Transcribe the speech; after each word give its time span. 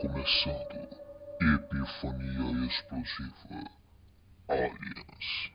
começando 0.00 0.88
Epifania 1.42 2.66
Explosiva 2.66 3.70
Aliens. 4.48 5.52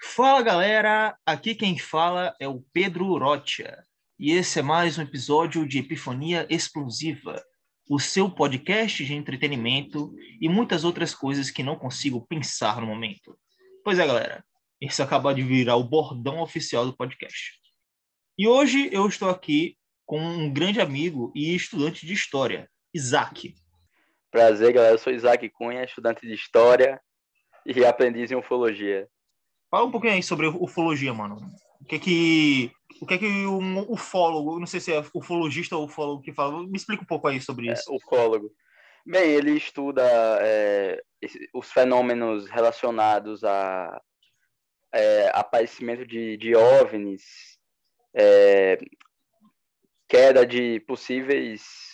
Fala 0.00 0.40
galera, 0.40 1.18
aqui 1.26 1.54
quem 1.54 1.78
fala 1.78 2.34
é 2.40 2.48
o 2.48 2.64
Pedro 2.72 3.18
Rocha 3.18 3.84
e 4.18 4.32
esse 4.32 4.58
é 4.58 4.62
mais 4.62 4.96
um 4.96 5.02
episódio 5.02 5.68
de 5.68 5.80
Epifania 5.80 6.46
Explosiva, 6.48 7.44
o 7.90 8.00
seu 8.00 8.30
podcast 8.30 9.04
de 9.04 9.12
entretenimento 9.12 10.14
e 10.40 10.48
muitas 10.48 10.82
outras 10.82 11.14
coisas 11.14 11.50
que 11.50 11.62
não 11.62 11.76
consigo 11.76 12.26
pensar 12.26 12.80
no 12.80 12.86
momento. 12.86 13.38
Pois 13.84 13.98
é, 13.98 14.06
galera, 14.06 14.42
esse 14.80 15.02
acabou 15.02 15.34
de 15.34 15.42
virar 15.42 15.76
o 15.76 15.84
bordão 15.84 16.40
oficial 16.40 16.86
do 16.86 16.96
podcast. 16.96 17.52
E 18.38 18.48
hoje 18.48 18.88
eu 18.90 19.06
estou 19.06 19.28
aqui 19.28 19.76
com 20.06 20.18
um 20.18 20.50
grande 20.50 20.80
amigo 20.80 21.30
e 21.36 21.54
estudante 21.54 22.06
de 22.06 22.14
história, 22.14 22.66
Isaac. 22.94 23.54
Prazer, 24.30 24.72
galera. 24.72 24.94
Eu 24.94 24.98
sou 24.98 25.12
Isaac 25.12 25.48
Cunha, 25.48 25.84
estudante 25.84 26.26
de 26.26 26.34
História 26.34 27.00
e 27.64 27.84
aprendiz 27.84 28.30
em 28.30 28.36
Ufologia. 28.36 29.08
Fala 29.70 29.86
um 29.86 29.90
pouquinho 29.90 30.14
aí 30.14 30.22
sobre 30.22 30.46
ufologia, 30.46 31.12
mano. 31.12 31.36
O 31.80 31.84
que 31.84 31.96
é 31.96 31.98
que, 31.98 32.72
o 33.00 33.06
que, 33.06 33.14
é 33.14 33.18
que 33.18 33.26
um 33.26 33.90
ufólogo, 33.90 34.58
não 34.58 34.66
sei 34.66 34.80
se 34.80 34.92
é 34.92 35.02
ufologista 35.14 35.76
ou 35.76 35.84
ufólogo 35.84 36.22
que 36.22 36.32
fala, 36.32 36.62
me 36.66 36.76
explica 36.76 37.02
um 37.02 37.06
pouco 37.06 37.28
aí 37.28 37.40
sobre 37.40 37.70
isso. 37.70 37.90
É, 37.90 37.96
ufólogo. 37.96 38.50
Bem, 39.06 39.30
ele 39.30 39.52
estuda 39.52 40.02
é, 40.40 41.02
os 41.54 41.70
fenômenos 41.70 42.48
relacionados 42.48 43.44
a 43.44 44.00
é, 44.92 45.30
aparecimento 45.34 46.06
de, 46.06 46.36
de 46.36 46.54
OVNIs, 46.54 47.58
é, 48.14 48.78
queda 50.08 50.46
de 50.46 50.80
possíveis 50.80 51.87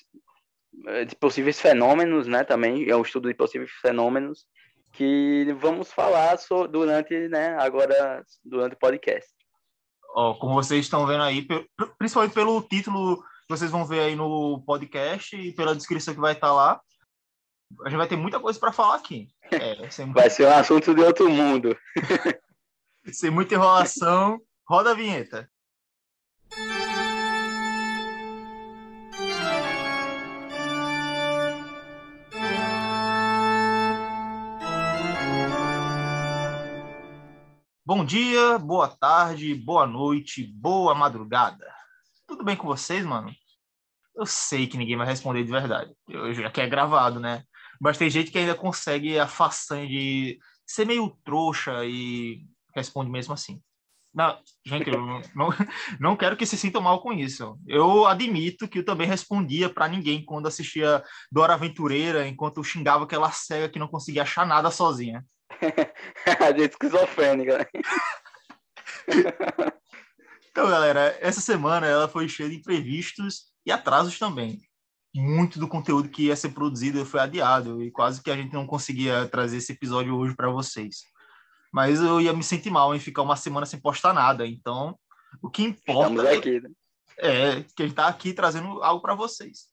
de 1.06 1.16
possíveis 1.16 1.60
fenômenos, 1.60 2.26
né? 2.26 2.44
Também 2.44 2.88
é 2.88 2.96
um 2.96 3.02
estudo 3.02 3.28
de 3.28 3.34
possíveis 3.34 3.70
fenômenos 3.80 4.46
que 4.92 5.52
vamos 5.60 5.92
falar 5.92 6.38
sobre, 6.38 6.68
durante, 6.72 7.28
né? 7.28 7.56
Agora 7.58 8.24
durante 8.44 8.74
o 8.74 8.78
podcast. 8.78 9.28
Ó, 10.14 10.34
como 10.34 10.54
vocês 10.54 10.84
estão 10.84 11.06
vendo 11.06 11.22
aí, 11.22 11.46
principalmente 11.98 12.34
pelo 12.34 12.62
título 12.62 13.16
que 13.16 13.50
vocês 13.50 13.70
vão 13.70 13.84
ver 13.84 14.00
aí 14.00 14.16
no 14.16 14.62
podcast 14.64 15.36
e 15.36 15.52
pela 15.52 15.74
descrição 15.74 16.14
que 16.14 16.20
vai 16.20 16.32
estar 16.32 16.52
lá, 16.52 16.80
a 17.84 17.88
gente 17.88 17.98
vai 17.98 18.06
ter 18.06 18.16
muita 18.16 18.38
coisa 18.38 18.58
para 18.58 18.72
falar 18.72 18.96
aqui. 18.96 19.28
É, 19.54 19.90
sem... 19.90 20.10
Vai 20.10 20.30
ser 20.30 20.46
um 20.46 20.54
assunto 20.54 20.94
de 20.94 21.02
outro 21.02 21.28
mundo. 21.28 21.76
sem 23.12 23.30
muita 23.30 23.54
enrolação, 23.54 24.40
roda 24.66 24.90
a 24.90 24.94
vinheta. 24.94 25.48
Bom 37.86 38.02
dia, 38.02 38.58
boa 38.58 38.88
tarde, 38.88 39.54
boa 39.54 39.86
noite, 39.86 40.42
boa 40.42 40.94
madrugada. 40.94 41.70
Tudo 42.26 42.42
bem 42.42 42.56
com 42.56 42.66
vocês, 42.66 43.04
mano? 43.04 43.30
Eu 44.16 44.24
sei 44.24 44.66
que 44.66 44.78
ninguém 44.78 44.96
vai 44.96 45.06
responder 45.06 45.44
de 45.44 45.50
verdade. 45.50 45.92
Eu 46.08 46.32
já 46.32 46.50
que 46.50 46.62
é 46.62 46.66
gravado, 46.66 47.20
né? 47.20 47.42
Mas 47.78 47.98
tem 47.98 48.08
gente 48.08 48.30
que 48.30 48.38
ainda 48.38 48.54
consegue 48.54 49.18
a 49.18 49.26
façanha 49.26 49.86
de 49.86 50.38
ser 50.66 50.86
meio 50.86 51.14
trouxa 51.22 51.84
e 51.84 52.46
responde 52.74 53.10
mesmo 53.10 53.34
assim. 53.34 53.60
Não, 54.14 54.38
gente, 54.64 54.88
eu 54.88 55.04
não, 55.04 55.50
não 56.00 56.16
quero 56.16 56.38
que 56.38 56.46
se 56.46 56.56
sintam 56.56 56.80
mal 56.80 57.02
com 57.02 57.12
isso. 57.12 57.58
Eu 57.66 58.06
admito 58.06 58.66
que 58.66 58.78
eu 58.78 58.84
também 58.86 59.06
respondia 59.06 59.68
para 59.68 59.88
ninguém 59.88 60.24
quando 60.24 60.48
assistia 60.48 61.04
Dora 61.30 61.52
Aventureira, 61.52 62.26
enquanto 62.26 62.56
eu 62.56 62.64
xingava 62.64 63.04
aquela 63.04 63.30
cega 63.30 63.68
que 63.68 63.78
não 63.78 63.88
conseguia 63.88 64.22
achar 64.22 64.46
nada 64.46 64.70
sozinha. 64.70 65.22
a 66.40 66.52
gente 66.52 66.70
esquizofrênica. 66.70 67.58
Né? 67.58 67.66
então, 70.50 70.68
galera, 70.68 71.16
essa 71.20 71.40
semana 71.40 71.86
ela 71.86 72.08
foi 72.08 72.28
cheia 72.28 72.48
de 72.48 72.56
imprevistos 72.56 73.52
e 73.66 73.72
atrasos 73.72 74.18
também. 74.18 74.60
Muito 75.14 75.58
do 75.58 75.68
conteúdo 75.68 76.08
que 76.08 76.24
ia 76.24 76.36
ser 76.36 76.50
produzido 76.50 77.04
foi 77.06 77.20
adiado 77.20 77.82
e 77.82 77.90
quase 77.90 78.22
que 78.22 78.30
a 78.30 78.36
gente 78.36 78.52
não 78.52 78.66
conseguia 78.66 79.28
trazer 79.28 79.58
esse 79.58 79.72
episódio 79.72 80.16
hoje 80.16 80.34
para 80.34 80.50
vocês. 80.50 81.02
Mas 81.72 82.00
eu 82.00 82.20
ia 82.20 82.32
me 82.32 82.42
sentir 82.42 82.70
mal 82.70 82.94
em 82.94 83.00
ficar 83.00 83.22
uma 83.22 83.36
semana 83.36 83.66
sem 83.66 83.80
postar 83.80 84.12
nada. 84.12 84.46
Então, 84.46 84.98
o 85.42 85.50
que 85.50 85.62
importa 85.62 86.30
aqui, 86.30 86.60
né? 86.60 86.70
é 87.18 87.62
que 87.62 87.82
a 87.82 87.86
gente 87.86 87.92
está 87.92 88.08
aqui 88.08 88.32
trazendo 88.32 88.82
algo 88.82 89.00
para 89.00 89.14
vocês. 89.14 89.68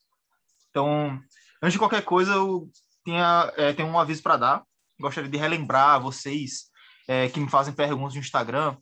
Então, 0.69 1.19
antes 1.61 1.73
de 1.73 1.79
qualquer 1.79 2.03
coisa, 2.03 2.33
eu 2.33 2.69
tinha, 3.03 3.51
é, 3.57 3.73
tenho 3.73 3.89
um 3.89 3.99
aviso 3.99 4.21
para 4.21 4.37
dar 4.37 4.63
gostaria 5.01 5.29
de 5.29 5.37
relembrar 5.37 5.95
a 5.95 5.99
vocês 5.99 6.71
é, 7.07 7.27
que 7.29 7.39
me 7.39 7.49
fazem 7.49 7.73
perguntas 7.73 8.13
no 8.13 8.21
Instagram. 8.21 8.77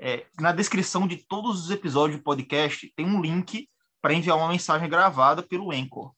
É, 0.00 0.26
na 0.40 0.52
descrição 0.52 1.06
de 1.06 1.16
todos 1.16 1.64
os 1.64 1.70
episódios 1.70 2.18
do 2.18 2.24
podcast 2.24 2.92
tem 2.96 3.06
um 3.06 3.20
link 3.20 3.68
para 4.00 4.14
enviar 4.14 4.36
uma 4.36 4.48
mensagem 4.48 4.88
gravada 4.88 5.42
pelo 5.42 5.72
Anchor. 5.72 6.12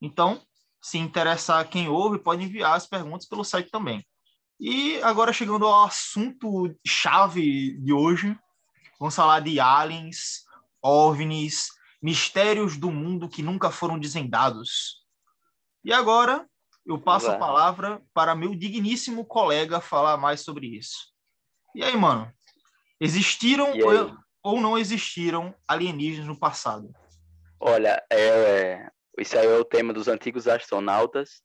Então, 0.00 0.40
se 0.82 0.98
interessar 0.98 1.68
quem 1.68 1.88
ouve, 1.88 2.18
pode 2.18 2.44
enviar 2.44 2.74
as 2.74 2.86
perguntas 2.86 3.26
pelo 3.26 3.44
site 3.44 3.70
também. 3.70 4.06
E 4.60 5.00
agora 5.02 5.32
chegando 5.32 5.66
ao 5.66 5.84
assunto 5.84 6.74
chave 6.86 7.76
de 7.78 7.92
hoje, 7.92 8.38
vamos 8.98 9.16
falar 9.16 9.40
de 9.40 9.58
aliens, 9.58 10.44
ovnis, 10.82 11.68
mistérios 12.02 12.76
do 12.76 12.90
mundo 12.90 13.28
que 13.28 13.42
nunca 13.42 13.70
foram 13.70 13.98
desvendados. 13.98 15.02
E 15.82 15.92
agora 15.92 16.46
eu 16.86 16.98
passo 17.00 17.30
a 17.30 17.38
palavra 17.38 18.02
para 18.12 18.34
meu 18.34 18.54
digníssimo 18.54 19.24
colega 19.24 19.80
falar 19.80 20.16
mais 20.16 20.40
sobre 20.40 20.66
isso. 20.66 21.12
E 21.74 21.82
aí, 21.82 21.96
mano? 21.96 22.30
Existiram 23.00 23.72
ou, 23.72 24.16
ou, 24.42 24.60
não 24.60 24.78
existiram 24.78 25.54
alienígenas 25.66 26.28
no 26.28 26.38
passado? 26.38 26.94
Olha, 27.58 28.02
é, 28.10 28.18
é, 28.18 28.90
esse 29.18 29.36
aí 29.36 29.46
é 29.46 29.58
o 29.58 29.64
tema 29.64 29.92
dos 29.92 30.08
antigos 30.08 30.46
astronautas 30.46 31.42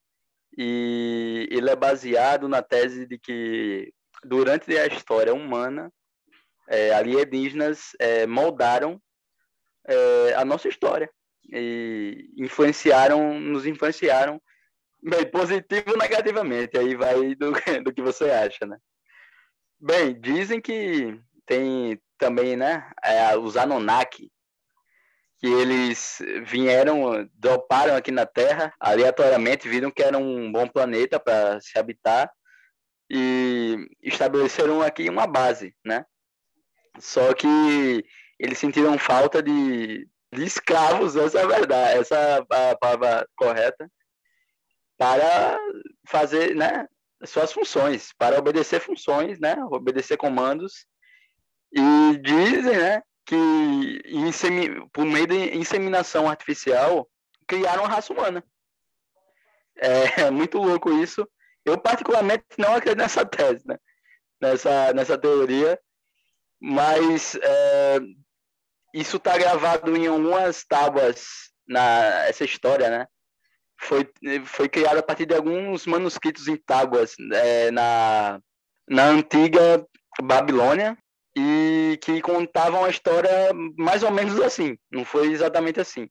e 0.56 1.48
ele 1.50 1.70
é 1.70 1.76
baseado 1.76 2.48
na 2.48 2.62
tese 2.62 3.06
de 3.06 3.18
que 3.18 3.92
durante 4.24 4.76
a 4.76 4.86
história 4.86 5.34
humana 5.34 5.90
é, 6.68 6.94
alienígenas 6.94 7.90
é, 7.98 8.26
moldaram 8.26 9.00
é, 9.88 10.34
a 10.34 10.44
nossa 10.44 10.68
história 10.68 11.10
e 11.52 12.30
influenciaram, 12.36 13.40
nos 13.40 13.66
influenciaram 13.66 14.40
Bem, 15.02 15.30
positivo 15.30 15.92
ou 15.92 15.98
negativamente, 15.98 16.76
aí 16.78 16.94
vai 16.94 17.34
do, 17.34 17.52
do 17.84 17.92
que 17.92 18.02
você 18.02 18.30
acha, 18.30 18.66
né? 18.66 18.76
Bem, 19.78 20.20
dizem 20.20 20.60
que 20.60 21.18
tem 21.46 21.98
também, 22.18 22.54
né, 22.54 22.90
é, 23.02 23.36
os 23.36 23.56
Anunnaki, 23.56 24.30
que 25.38 25.46
eles 25.46 26.18
vieram, 26.44 27.26
droparam 27.32 27.96
aqui 27.96 28.10
na 28.10 28.26
Terra, 28.26 28.74
aleatoriamente 28.78 29.66
viram 29.66 29.90
que 29.90 30.02
era 30.02 30.18
um 30.18 30.52
bom 30.52 30.68
planeta 30.68 31.18
para 31.18 31.58
se 31.62 31.78
habitar 31.78 32.30
e 33.10 33.88
estabeleceram 34.02 34.82
aqui 34.82 35.08
uma 35.08 35.26
base, 35.26 35.74
né? 35.82 36.04
Só 36.98 37.32
que 37.32 38.04
eles 38.38 38.58
sentiram 38.58 38.98
falta 38.98 39.42
de, 39.42 40.06
de 40.30 40.44
escravos, 40.44 41.16
essa 41.16 41.40
é 41.40 41.42
a 41.42 41.46
verdade, 41.46 41.98
essa 41.98 42.16
é 42.16 42.70
a 42.70 42.76
palavra 42.76 43.26
correta, 43.34 43.90
para 45.00 45.58
fazer 46.06 46.54
né, 46.54 46.86
suas 47.24 47.50
funções, 47.50 48.12
para 48.18 48.38
obedecer 48.38 48.80
funções, 48.80 49.40
né, 49.40 49.56
obedecer 49.70 50.18
comandos. 50.18 50.84
E 51.72 52.18
dizem 52.18 52.76
né, 52.76 53.02
que 53.24 54.02
por 54.92 55.06
meio 55.06 55.26
de 55.26 55.56
inseminação 55.56 56.28
artificial 56.28 57.08
criaram 57.48 57.86
a 57.86 57.88
raça 57.88 58.12
humana. 58.12 58.44
É, 59.78 60.20
é 60.24 60.30
muito 60.30 60.58
louco 60.58 60.92
isso. 60.92 61.26
Eu, 61.64 61.78
particularmente, 61.78 62.44
não 62.58 62.74
acredito 62.74 62.98
nessa 62.98 63.24
tese, 63.24 63.66
né? 63.66 63.78
nessa, 64.38 64.92
nessa 64.92 65.16
teoria, 65.16 65.80
mas 66.60 67.36
é, 67.36 68.00
isso 68.92 69.16
está 69.16 69.38
gravado 69.38 69.96
em 69.96 70.06
algumas 70.06 70.62
tábuas 70.62 71.50
na 71.66 72.26
essa 72.26 72.44
história, 72.44 72.90
né? 72.90 73.06
Foi, 73.80 74.08
foi 74.44 74.68
criado 74.68 74.98
a 74.98 75.02
partir 75.02 75.26
de 75.26 75.34
alguns 75.34 75.86
manuscritos 75.86 76.46
em 76.46 76.56
tábuas 76.56 77.14
é, 77.32 77.70
na, 77.70 78.40
na 78.88 79.06
antiga 79.06 79.84
Babilônia 80.22 80.96
e 81.36 81.98
que 82.02 82.20
contavam 82.20 82.84
a 82.84 82.90
história 82.90 83.50
mais 83.78 84.02
ou 84.02 84.10
menos 84.10 84.38
assim, 84.40 84.76
não 84.92 85.04
foi 85.04 85.32
exatamente 85.32 85.80
assim. 85.80 86.08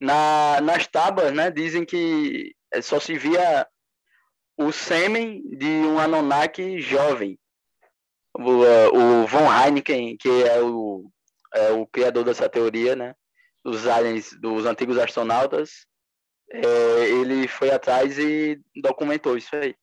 Na, 0.00 0.60
nas 0.60 0.86
tábuas, 0.88 1.32
né, 1.32 1.50
dizem 1.50 1.84
que 1.84 2.54
só 2.82 2.98
se 2.98 3.16
via 3.16 3.66
o 4.56 4.72
sêmen 4.72 5.42
de 5.56 5.66
um 5.66 6.00
Anunnaki 6.00 6.80
jovem. 6.80 7.38
O, 8.34 8.64
o 8.96 9.26
von 9.26 9.46
Heineken, 9.52 10.16
que 10.16 10.28
é 10.28 10.60
o, 10.60 11.08
é 11.54 11.70
o 11.70 11.86
criador 11.86 12.24
dessa 12.24 12.48
teoria, 12.48 12.96
né, 12.96 13.14
dos 13.64 13.86
aliens, 13.86 14.30
dos 14.40 14.66
antigos 14.66 14.98
astronautas, 14.98 15.86
é, 16.52 17.08
ele 17.08 17.48
foi 17.48 17.70
atrás 17.70 18.18
e 18.18 18.60
documentou 18.82 19.36
isso 19.36 19.54
aí. 19.56 19.74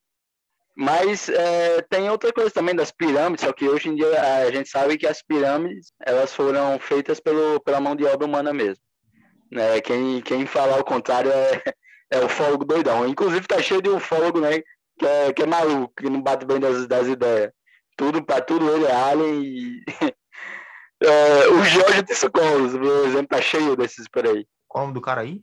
Mas 0.75 1.27
é, 1.27 1.81
tem 1.89 2.09
outra 2.09 2.31
coisa 2.31 2.51
também 2.51 2.75
das 2.75 2.91
pirâmides, 2.91 3.43
só 3.43 3.51
que 3.51 3.67
hoje 3.67 3.89
em 3.89 3.95
dia 3.95 4.21
a 4.21 4.49
gente 4.51 4.69
sabe 4.69 4.97
que 4.97 5.05
as 5.05 5.21
pirâmides 5.21 5.91
elas 6.05 6.33
foram 6.33 6.79
feitas 6.79 7.19
pelo, 7.19 7.59
pela 7.59 7.81
mão 7.81 7.95
de 7.95 8.05
obra 8.05 8.25
humana 8.25 8.53
mesmo. 8.53 8.81
Né? 9.51 9.81
Quem, 9.81 10.21
quem 10.21 10.45
falar 10.45 10.79
o 10.79 10.85
contrário 10.85 11.31
é, 11.31 11.61
é 12.11 12.23
ufólogo 12.23 12.63
doidão. 12.63 13.07
Inclusive 13.07 13.47
tá 13.47 13.61
cheio 13.61 13.81
de 13.81 13.89
ufólogo, 13.89 14.39
né? 14.39 14.61
Que 14.97 15.05
é, 15.05 15.33
que 15.33 15.43
é 15.43 15.45
maluco, 15.45 15.93
que 15.97 16.09
não 16.09 16.21
bate 16.21 16.45
bem 16.45 16.59
das, 16.59 16.87
das 16.87 17.07
ideias. 17.07 17.51
Tudo, 17.97 18.23
para 18.23 18.41
tudo 18.41 18.69
ele 18.73 18.85
é 18.85 18.95
alien 18.95 19.43
e. 19.43 19.83
é, 21.03 21.47
o 21.49 21.63
George 21.63 22.03
de 22.03 22.15
Socorros, 22.15 22.71
por 22.71 23.07
exemplo, 23.07 23.27
tá 23.27 23.41
cheio 23.41 23.75
desses 23.75 24.07
por 24.07 24.25
aí. 24.25 24.45
Qual 24.67 24.83
o 24.83 24.87
nome 24.87 24.93
do 24.93 25.01
cara 25.01 25.21
aí? 25.21 25.41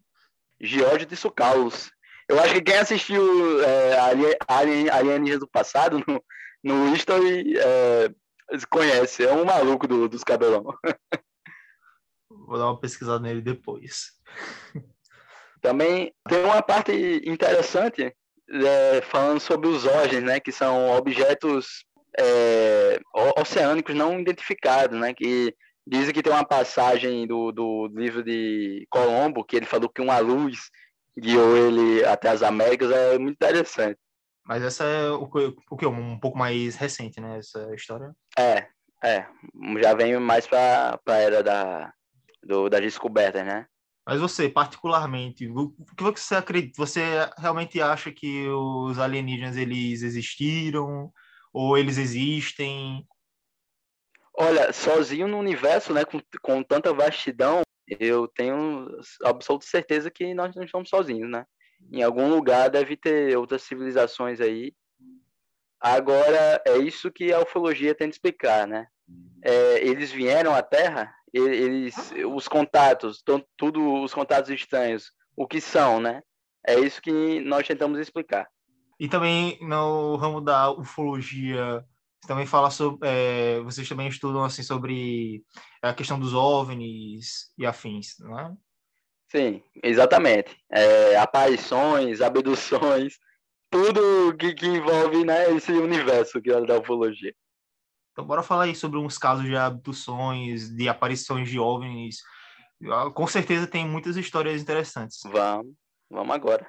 George 0.61 1.07
de 1.07 1.17
Socorros. 1.17 1.91
Eu 2.29 2.41
acho 2.41 2.55
que 2.55 2.63
quem 2.63 2.77
assistiu 2.77 3.63
é, 3.63 3.99
Alien, 4.49 4.91
Alienígenas 4.91 5.41
do 5.41 5.49
passado 5.49 6.03
no, 6.07 6.25
no 6.63 6.95
History 6.95 7.57
é, 7.57 8.11
conhece. 8.69 9.25
É 9.25 9.33
um 9.33 9.45
maluco 9.45 9.87
do, 9.87 10.09
dos 10.09 10.25
cabelão. 10.25 10.65
Vou 12.29 12.59
dar 12.59 12.67
uma 12.67 12.81
pesquisada 12.81 13.21
nele 13.21 13.41
depois. 13.41 14.13
Também 15.61 16.13
tem 16.29 16.45
uma 16.45 16.63
parte 16.63 16.93
interessante 17.25 18.15
é, 18.49 19.01
falando 19.03 19.41
sobre 19.41 19.69
os 19.69 19.85
OGES, 19.85 20.23
né, 20.23 20.39
que 20.39 20.53
são 20.53 20.91
objetos 20.91 21.85
é, 22.19 23.01
oceânicos 23.37 23.95
não 23.95 24.21
identificados, 24.21 24.99
né, 24.99 25.13
que 25.13 25.55
dizem 25.87 26.13
que 26.13 26.23
tem 26.23 26.33
uma 26.33 26.45
passagem 26.45 27.27
do, 27.27 27.53
do 27.53 27.87
livro 27.89 28.23
de 28.23 28.87
Colombo, 28.91 29.45
que 29.45 29.57
ele 29.57 29.67
falou 29.67 29.89
que 29.89 30.03
uma 30.03 30.19
luz 30.19 30.71
guiou 31.19 31.57
ele 31.57 32.05
até 32.05 32.29
as 32.29 32.43
Américas, 32.43 32.91
é 32.91 33.19
muito 33.19 33.37
interessante. 33.37 33.99
Mas 34.45 34.63
essa 34.63 34.85
é 34.85 35.11
o, 35.11 35.29
o 35.71 35.77
que? 35.77 35.87
Um 35.87 36.19
pouco 36.19 36.39
mais 36.39 36.77
recente, 36.77 37.21
né? 37.21 37.39
Essa 37.39 37.75
história? 37.75 38.15
É, 38.39 38.69
é. 39.03 39.27
Já 39.83 39.95
vem 39.95 40.19
mais 40.19 40.47
para 40.47 41.01
a 41.07 41.15
era 41.15 41.43
da, 41.43 41.93
do, 42.43 42.69
das 42.69 42.81
descobertas, 42.81 43.45
né? 43.45 43.67
Mas 44.07 44.21
você, 44.21 44.49
particularmente, 44.49 45.49
o 45.49 45.71
que 45.97 46.21
você 46.21 46.37
acredita? 46.37 46.75
Você 46.77 47.03
realmente 47.37 47.81
acha 47.81 48.13
que 48.13 48.47
os 48.49 49.01
alienígenas 49.01 49.57
eles 49.57 50.03
existiram 50.03 51.11
ou 51.53 51.77
eles 51.77 51.99
existem? 51.99 53.05
Olha, 54.39 54.73
sozinho 54.73 55.27
no 55.27 55.39
universo, 55.39 55.93
né, 55.93 56.05
com, 56.05 56.21
com 56.43 56.63
tanta 56.63 56.93
vastidão, 56.93 57.63
eu 57.89 58.29
tenho 58.29 58.89
absoluta 59.25 59.65
certeza 59.65 60.11
que 60.11 60.35
nós 60.35 60.55
não 60.55 60.65
estamos 60.65 60.89
sozinhos, 60.89 61.31
né? 61.31 61.47
Em 61.93 62.03
algum 62.03 62.29
lugar 62.29 62.69
deve 62.69 62.97
ter 62.97 63.37
outras 63.37 63.63
civilizações 63.63 64.41
aí. 64.41 64.75
Agora, 65.81 66.61
é 66.67 66.79
isso 66.79 67.13
que 67.13 67.33
a 67.33 67.41
ufologia 67.41 67.95
tenta 67.95 68.11
explicar, 68.11 68.67
né? 68.67 68.89
É, 69.43 69.87
eles 69.87 70.11
vieram 70.11 70.55
à 70.55 70.63
Terra, 70.63 71.15
eles, 71.33 71.95
os 72.35 72.49
contatos, 72.49 73.23
tudo 73.57 74.03
os 74.03 74.13
contatos 74.13 74.51
estranhos, 74.51 75.13
o 75.37 75.47
que 75.47 75.61
são, 75.61 76.01
né? 76.01 76.23
É 76.67 76.79
isso 76.81 77.01
que 77.01 77.41
nós 77.41 77.67
tentamos 77.67 78.01
explicar. 78.01 78.49
E 78.99 79.09
também 79.09 79.59
no 79.61 80.17
ramo 80.17 80.41
da 80.41 80.71
ufologia, 80.73 81.85
também 82.27 82.47
fala 82.47 82.71
sobre, 82.71 83.09
é, 83.09 83.61
vocês 83.61 83.89
também 83.89 84.09
estudam 84.09 84.45
assim 84.45 84.63
sobre 84.63 85.45
a 85.83 85.95
questão 85.95 86.19
dos 86.19 86.35
OVNIs 86.35 87.53
e 87.57 87.67
afins, 87.67 88.19
não 88.19 88.39
é? 88.39 88.53
Sim, 89.29 89.63
exatamente. 89.83 90.57
É, 90.71 91.17
aparições, 91.17 92.21
abduções, 92.21 93.19
tudo 93.71 94.37
que, 94.37 94.55
que 94.55 94.67
envolve 94.67 95.25
né, 95.25 95.51
esse 95.53 95.73
universo 95.73 96.41
que 96.41 96.51
é 96.51 96.65
da 96.65 96.79
ufologia. 96.79 97.35
Então, 98.13 98.25
bora 98.25 98.43
falar 98.43 98.65
aí 98.65 98.75
sobre 98.75 98.99
uns 98.99 99.19
casos 99.19 99.45
de 99.45 99.57
abduções, 99.57 100.71
de 100.75 100.89
aparições 100.89 101.51
de 101.51 101.59
OVNIs. 101.59 102.17
Ah, 102.91 103.11
com 103.11 103.27
certeza 103.27 103.67
tem 103.67 103.87
muitas 103.87 104.17
histórias 104.17 104.63
interessantes. 104.63 105.21
Vamos, 105.25 105.75
vamos 106.11 106.35
agora. 106.35 106.67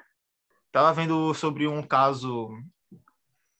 Tava 0.70 0.92
vendo 0.92 1.32
sobre 1.32 1.66
um 1.66 1.82
caso 1.82 2.50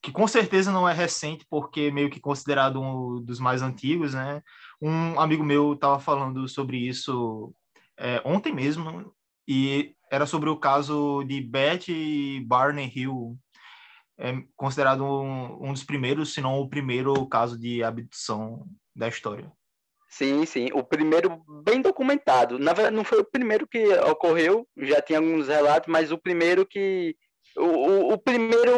que 0.01 0.11
com 0.11 0.27
certeza 0.27 0.71
não 0.71 0.87
é 0.87 0.93
recente, 0.93 1.45
porque 1.49 1.91
meio 1.91 2.09
que 2.09 2.19
considerado 2.19 2.81
um 2.81 3.21
dos 3.21 3.39
mais 3.39 3.61
antigos, 3.61 4.13
né? 4.13 4.41
Um 4.81 5.19
amigo 5.19 5.43
meu 5.43 5.73
estava 5.73 5.99
falando 5.99 6.47
sobre 6.47 6.77
isso 6.77 7.53
é, 7.97 8.21
ontem 8.23 8.53
mesmo, 8.53 9.13
e 9.47 9.93
era 10.11 10.25
sobre 10.25 10.49
o 10.49 10.57
caso 10.57 11.23
de 11.23 11.41
Betty 11.41 12.43
Barney 12.47 12.91
Hill, 12.95 13.37
é 14.17 14.33
considerado 14.55 15.03
um, 15.03 15.69
um 15.69 15.73
dos 15.73 15.83
primeiros, 15.83 16.33
se 16.33 16.41
não 16.41 16.59
o 16.59 16.69
primeiro 16.69 17.25
caso 17.27 17.57
de 17.57 17.81
abdução 17.83 18.65
da 18.95 19.07
história. 19.07 19.51
Sim, 20.09 20.45
sim. 20.45 20.69
O 20.73 20.83
primeiro 20.83 21.41
bem 21.63 21.81
documentado. 21.81 22.57
Na 22.57 22.73
verdade, 22.73 22.95
não 22.95 23.03
foi 23.03 23.19
o 23.19 23.25
primeiro 23.25 23.67
que 23.67 23.87
ocorreu, 23.99 24.67
já 24.77 25.01
tinha 25.01 25.19
alguns 25.19 25.47
relatos, 25.47 25.87
mas 25.87 26.11
o 26.11 26.17
primeiro 26.17 26.65
que 26.65 27.15
o, 27.57 28.13
o, 28.13 28.17
primeiro 28.17 28.71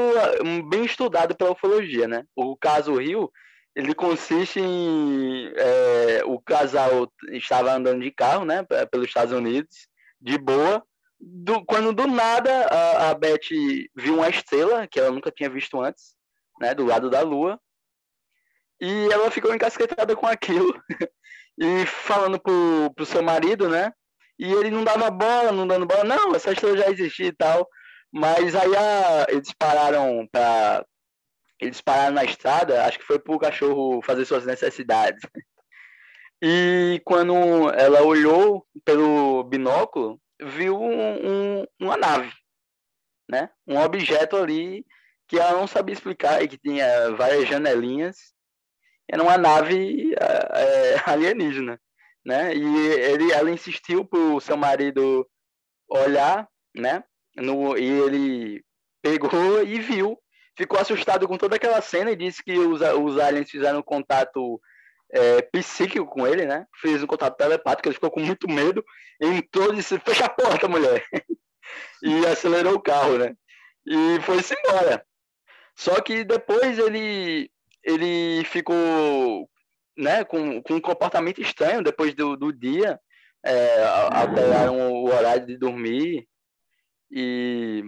bem 0.70 0.86
estudado 0.86 1.36
pela 1.36 1.52
ufologia, 1.52 2.08
né? 2.08 2.24
O 2.36 2.56
caso 2.56 2.96
Rio, 2.96 3.32
ele 3.76 3.94
consiste 3.94 4.60
em 4.60 5.52
é, 5.56 6.22
o 6.26 6.40
casal 6.40 7.12
estava 7.32 7.74
andando 7.74 8.02
de 8.02 8.12
carro, 8.12 8.46
né, 8.46 8.64
pelos 8.92 9.08
Estados 9.08 9.34
Unidos, 9.34 9.88
de 10.20 10.38
boa, 10.38 10.84
do, 11.20 11.64
quando 11.66 11.94
do 11.94 12.08
nada 12.08 12.66
a, 12.66 13.10
a 13.12 13.14
Beth 13.14 13.48
viu 13.96 14.16
uma 14.16 14.30
estrela 14.30 14.88
que 14.88 15.00
ela 15.00 15.12
nunca 15.12 15.32
tinha 15.32 15.50
visto 15.50 15.80
antes, 15.80 16.16
né, 16.60 16.74
do 16.74 16.86
lado 16.86 17.10
da 17.10 17.22
Lua, 17.22 17.60
e 18.80 19.08
ela 19.12 19.30
ficou 19.30 19.54
encasquetada 19.54 20.16
com 20.16 20.26
aquilo 20.26 20.74
e 21.58 21.86
falando 21.86 22.40
pro, 22.40 22.92
pro 22.96 23.06
seu 23.06 23.22
marido, 23.22 23.70
né? 23.70 23.94
E 24.40 24.52
ele 24.52 24.72
não 24.72 24.84
dava 24.84 25.12
bola, 25.12 25.52
não 25.52 25.68
dando 25.68 25.86
bola, 25.86 26.04
não, 26.04 26.34
essa 26.34 26.52
estrela 26.52 26.76
já 26.76 26.90
existia 26.90 27.28
e 27.28 27.32
tal. 27.32 27.70
Mas 28.12 28.56
aí 28.56 28.76
a, 28.76 29.28
eles 29.30 29.54
pararam 29.54 30.28
para 30.32 30.86
eles 31.60 31.80
pararam 31.80 32.16
na 32.16 32.24
estrada, 32.24 32.86
acho 32.86 32.98
que 32.98 33.06
foi 33.06 33.20
para 33.20 33.36
o 33.36 33.40
cachorro 33.40 34.02
fazer 34.02 34.26
suas 34.26 34.46
necessidades. 34.46 35.22
E 36.42 37.00
quando 37.06 37.70
ela 37.72 38.02
olhou 38.02 38.66
pelo 38.84 39.44
binóculo, 39.44 40.20
viu 40.42 40.76
um, 40.76 41.60
um, 41.60 41.66
uma 41.80 41.96
nave, 41.96 42.34
né? 43.30 43.52
Um 43.68 43.78
objeto 43.80 44.38
ali 44.38 44.84
que 45.28 45.38
ela 45.40 45.54
não 45.54 45.68
sabia 45.68 45.94
explicar 45.94 46.42
e 46.42 46.48
que 46.48 46.58
tinha 46.58 47.12
várias 47.12 47.48
janelinhas. 47.48 48.34
Era 49.08 49.22
uma 49.22 49.38
nave 49.38 50.16
é, 50.16 50.96
alienígena, 51.06 51.80
né? 52.26 52.56
E 52.56 52.88
ele, 52.88 53.32
ela 53.32 53.52
insistiu 53.52 54.04
para 54.04 54.20
o 54.20 54.42
seu 54.42 54.58
marido 54.58 55.30
olhar, 55.88 56.50
né? 56.76 57.04
No, 57.36 57.78
e 57.78 57.86
ele 57.86 58.64
pegou 59.02 59.64
e 59.64 59.80
viu, 59.80 60.18
ficou 60.58 60.80
assustado 60.80 61.28
com 61.28 61.38
toda 61.38 61.56
aquela 61.56 61.82
cena 61.82 62.12
e 62.12 62.16
disse 62.16 62.44
que 62.44 62.58
os, 62.58 62.82
os 62.82 63.20
aliens 63.20 63.50
fizeram 63.50 63.82
contato 63.82 64.62
é, 65.12 65.42
psíquico 65.42 66.06
com 66.06 66.26
ele, 66.28 66.46
né? 66.46 66.66
Fez 66.82 67.04
um 67.04 67.08
contato 67.08 67.38
telepático, 67.38 67.88
ele 67.88 67.96
ficou 67.96 68.12
com 68.12 68.22
muito 68.22 68.48
medo, 68.50 68.84
entrou 69.20 69.74
e 69.74 69.78
disse, 69.78 70.00
fecha 70.00 70.26
a 70.26 70.30
porta, 70.30 70.68
mulher! 70.68 71.04
e 72.04 72.26
acelerou 72.26 72.76
o 72.76 72.82
carro, 72.82 73.18
né? 73.18 73.34
E 73.86 74.22
foi-se 74.22 74.56
embora. 74.56 75.06
Só 75.76 76.00
que 76.02 76.24
depois 76.24 76.78
ele, 76.78 77.50
ele 77.84 78.44
ficou 78.46 79.50
né, 79.98 80.24
com, 80.24 80.62
com 80.62 80.76
um 80.76 80.82
comportamento 80.82 81.42
estranho 81.42 81.84
depois 81.84 82.14
do, 82.14 82.38
do 82.38 82.54
dia, 82.54 83.00
é, 83.44 83.84
alteraram 84.12 84.94
o 84.94 85.06
horário 85.06 85.46
de 85.46 85.58
dormir, 85.58 86.28
e 87.12 87.84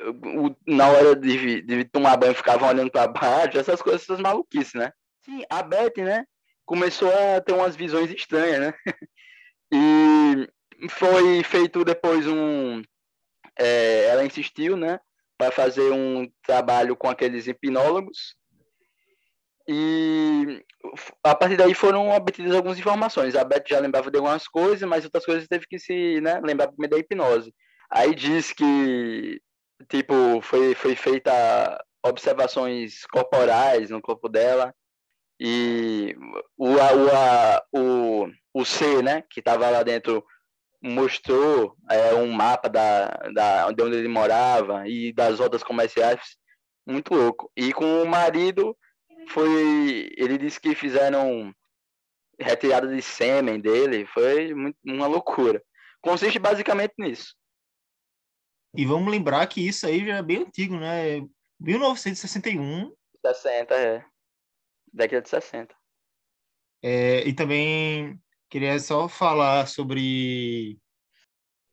o, 0.00 0.54
na 0.66 0.88
hora 0.88 1.16
de, 1.16 1.62
de, 1.62 1.84
tomar 1.84 2.16
banho 2.16 2.34
ficavam 2.34 2.68
olhando 2.68 2.90
para 2.90 3.08
baixo, 3.08 3.58
essas 3.58 3.80
coisas, 3.82 4.02
essas 4.02 4.20
maluquices, 4.20 4.74
né? 4.74 4.92
Sim, 5.24 5.42
a 5.50 5.62
Beth, 5.62 5.96
né, 5.98 6.24
começou 6.64 7.10
a 7.10 7.40
ter 7.40 7.52
umas 7.52 7.76
visões 7.76 8.10
estranhas, 8.10 8.60
né? 8.60 8.74
E 9.72 10.48
foi 10.90 11.42
feito 11.42 11.84
depois 11.84 12.24
um. 12.28 12.82
É, 13.58 14.06
ela 14.06 14.24
insistiu, 14.24 14.76
né, 14.76 15.00
para 15.36 15.50
fazer 15.50 15.90
um 15.90 16.30
trabalho 16.44 16.94
com 16.94 17.08
aqueles 17.08 17.48
hipnólogos. 17.48 18.36
E 19.68 20.64
a 21.24 21.34
partir 21.34 21.56
daí 21.56 21.74
foram 21.74 22.10
obtidas 22.10 22.54
algumas 22.54 22.78
informações. 22.78 23.34
A 23.34 23.42
Beth 23.42 23.64
já 23.66 23.80
lembrava 23.80 24.08
de 24.08 24.16
algumas 24.16 24.46
coisas, 24.46 24.88
mas 24.88 25.04
outras 25.04 25.26
coisas 25.26 25.48
teve 25.48 25.66
que 25.66 25.80
se 25.80 26.20
né, 26.20 26.40
lembrar 26.44 26.68
primeiro 26.68 26.94
da 26.94 27.00
hipnose. 27.00 27.52
Aí 27.90 28.14
diz 28.14 28.52
que, 28.52 29.40
tipo, 29.88 30.40
foi, 30.42 30.74
foi 30.74 30.96
feita 30.96 31.84
observações 32.04 33.04
corporais 33.06 33.90
no 33.90 34.00
corpo 34.00 34.28
dela 34.28 34.74
e 35.38 36.16
o, 36.56 36.74
o, 36.74 38.22
o, 38.24 38.30
o 38.54 38.64
C, 38.64 39.02
né, 39.02 39.22
que 39.30 39.40
estava 39.40 39.68
lá 39.68 39.82
dentro, 39.82 40.24
mostrou 40.82 41.76
é, 41.90 42.14
um 42.14 42.30
mapa 42.30 42.68
da, 42.68 43.08
da, 43.34 43.70
de 43.72 43.82
onde 43.82 43.96
ele 43.96 44.08
morava 44.08 44.88
e 44.88 45.12
das 45.12 45.38
rotas 45.38 45.62
comerciais, 45.62 46.36
muito 46.86 47.14
louco. 47.14 47.50
E 47.56 47.72
com 47.72 48.02
o 48.02 48.06
marido, 48.06 48.76
foi. 49.30 50.10
Ele 50.16 50.38
disse 50.38 50.60
que 50.60 50.74
fizeram 50.74 51.52
retirada 52.38 52.86
de 52.86 53.02
sêmen 53.02 53.60
dele, 53.60 54.06
foi 54.06 54.54
muito, 54.54 54.76
uma 54.84 55.06
loucura. 55.06 55.62
Consiste 56.00 56.38
basicamente 56.38 56.94
nisso. 56.98 57.34
E 58.76 58.84
vamos 58.84 59.10
lembrar 59.10 59.46
que 59.46 59.66
isso 59.66 59.86
aí 59.86 60.04
já 60.04 60.16
é 60.16 60.22
bem 60.22 60.38
antigo, 60.38 60.76
né? 60.76 61.20
1961. 61.58 62.92
60, 63.24 63.74
é. 63.74 64.04
Década 64.92 65.22
de 65.22 65.28
60. 65.28 65.74
É, 66.82 67.26
e 67.26 67.32
também 67.32 68.20
queria 68.50 68.78
só 68.78 69.08
falar 69.08 69.66
sobre 69.66 70.78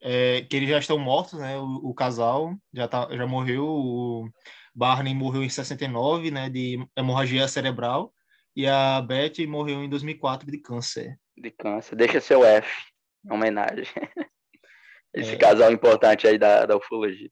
é, 0.02 0.42
que 0.44 0.56
eles 0.56 0.70
já 0.70 0.80
estão 0.80 0.98
mortos, 0.98 1.40
né? 1.40 1.58
O, 1.58 1.90
o, 1.90 1.94
casal 1.94 2.56
já, 2.74 2.88
tá, 2.88 3.08
já 3.12 3.28
morreu. 3.28 3.66
O 3.66 4.30
Barney 4.74 5.14
morreu 5.14 5.44
em 5.44 5.50
69, 5.50 6.32
né? 6.32 6.50
De 6.50 6.86
hemorragia 6.96 7.48
cerebral. 7.48 8.14
E 8.56 8.68
a 8.68 9.02
Beth 9.02 9.46
morreu 9.48 9.84
em 9.84 9.90
2004 9.90 10.50
de 10.50 10.58
câncer. 10.60 11.20
De 11.36 11.52
câncer. 11.52 11.96
Deixa 11.96 12.22
seu 12.22 12.46
F, 12.46 12.68
em 13.26 13.34
homenagem. 13.34 13.86
Esse 15.14 15.34
é. 15.34 15.38
casal 15.38 15.72
importante 15.72 16.28
aí 16.28 16.38
da, 16.38 16.66
da 16.66 16.76
ufologia. 16.76 17.30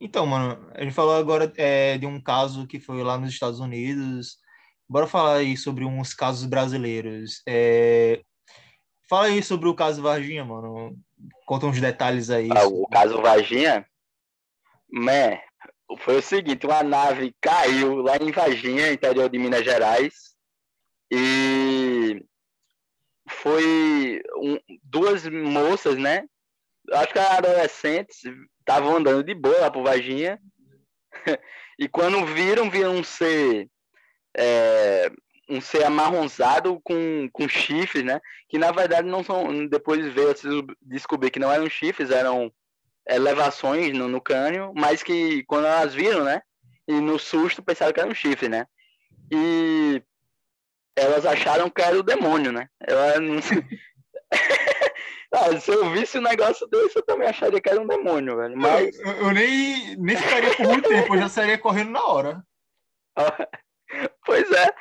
Então, 0.00 0.26
mano, 0.26 0.68
a 0.74 0.82
gente 0.82 0.94
falou 0.94 1.14
agora 1.14 1.52
é, 1.56 1.96
de 1.96 2.06
um 2.06 2.20
caso 2.20 2.66
que 2.66 2.80
foi 2.80 3.04
lá 3.04 3.16
nos 3.16 3.30
Estados 3.30 3.60
Unidos. 3.60 4.36
Bora 4.88 5.06
falar 5.06 5.36
aí 5.36 5.56
sobre 5.56 5.84
uns 5.84 6.12
casos 6.12 6.44
brasileiros. 6.44 7.40
É... 7.48 8.20
Fala 9.08 9.26
aí 9.26 9.42
sobre 9.42 9.68
o 9.68 9.74
caso 9.74 10.02
Varginha, 10.02 10.44
mano. 10.44 10.98
Conta 11.46 11.66
uns 11.66 11.80
detalhes 11.80 12.30
aí. 12.30 12.48
Ah, 12.50 12.66
o 12.66 12.88
caso 12.88 13.22
Varginha? 13.22 13.86
Mé, 14.90 15.44
foi 15.98 16.18
o 16.18 16.22
seguinte, 16.22 16.66
uma 16.66 16.82
nave 16.82 17.34
caiu 17.40 18.02
lá 18.02 18.16
em 18.16 18.32
Varginha, 18.32 18.92
interior 18.92 19.30
de 19.30 19.38
Minas 19.38 19.64
Gerais. 19.64 20.32
E 21.10 21.71
foi 23.32 24.22
um, 24.36 24.58
duas 24.82 25.26
moças, 25.28 25.96
né? 25.96 26.24
Acho 26.92 27.12
que 27.12 27.18
eram 27.18 27.38
adolescentes, 27.38 28.22
estavam 28.58 28.96
andando 28.96 29.22
de 29.22 29.34
boa 29.34 29.60
lá 29.60 29.70
por 29.70 29.84
Varginha. 29.84 30.38
e 31.78 31.88
quando 31.88 32.24
viram, 32.26 32.70
viram 32.70 32.96
um 32.96 33.04
ser, 33.04 33.68
é, 34.36 35.10
um 35.48 35.60
ser 35.60 35.84
amarronzado 35.84 36.80
com, 36.82 37.28
com 37.32 37.48
chifres, 37.48 38.04
né? 38.04 38.20
Que 38.48 38.58
na 38.58 38.70
verdade 38.70 39.08
não 39.08 39.22
são. 39.22 39.66
Depois 39.66 40.12
veio 40.12 40.30
a 40.30 40.34
descobrir 40.80 41.30
que 41.30 41.38
não 41.38 41.50
eram 41.52 41.68
chifres, 41.68 42.10
eram 42.10 42.52
elevações 43.08 43.92
no, 43.96 44.08
no 44.08 44.22
mas 44.74 45.02
que 45.02 45.42
quando 45.44 45.66
elas 45.66 45.94
viram, 45.94 46.24
né? 46.24 46.42
E 46.86 46.92
no 47.00 47.18
susto 47.18 47.62
pensaram 47.62 47.92
que 47.92 48.00
era 48.00 48.08
um 48.08 48.14
chifre, 48.14 48.48
né? 48.48 48.66
E 49.30 50.02
elas 50.96 51.24
acharam 51.24 51.70
que 51.70 51.82
era 51.82 51.98
o 51.98 52.02
demônio, 52.02 52.52
né? 52.52 52.68
Ela 52.80 53.18
não 53.20 53.40
ah, 55.32 55.60
se 55.60 55.70
eu 55.70 55.90
visse 55.90 56.18
um 56.18 56.22
negócio 56.22 56.66
desse, 56.68 56.96
eu 56.96 57.02
também 57.02 57.28
acharia 57.28 57.60
que 57.60 57.68
era 57.68 57.80
um 57.80 57.86
demônio, 57.86 58.36
velho. 58.36 58.56
Mas. 58.56 58.98
Eu, 59.00 59.12
eu 59.12 59.30
nem, 59.32 59.96
nem 59.96 60.16
ficaria 60.16 60.54
por 60.54 60.66
muito 60.66 60.88
tempo, 60.88 61.14
eu 61.14 61.20
já 61.20 61.28
sairia 61.28 61.58
correndo 61.58 61.90
na 61.90 62.04
hora. 62.04 62.42
pois 64.24 64.50
é. 64.50 64.74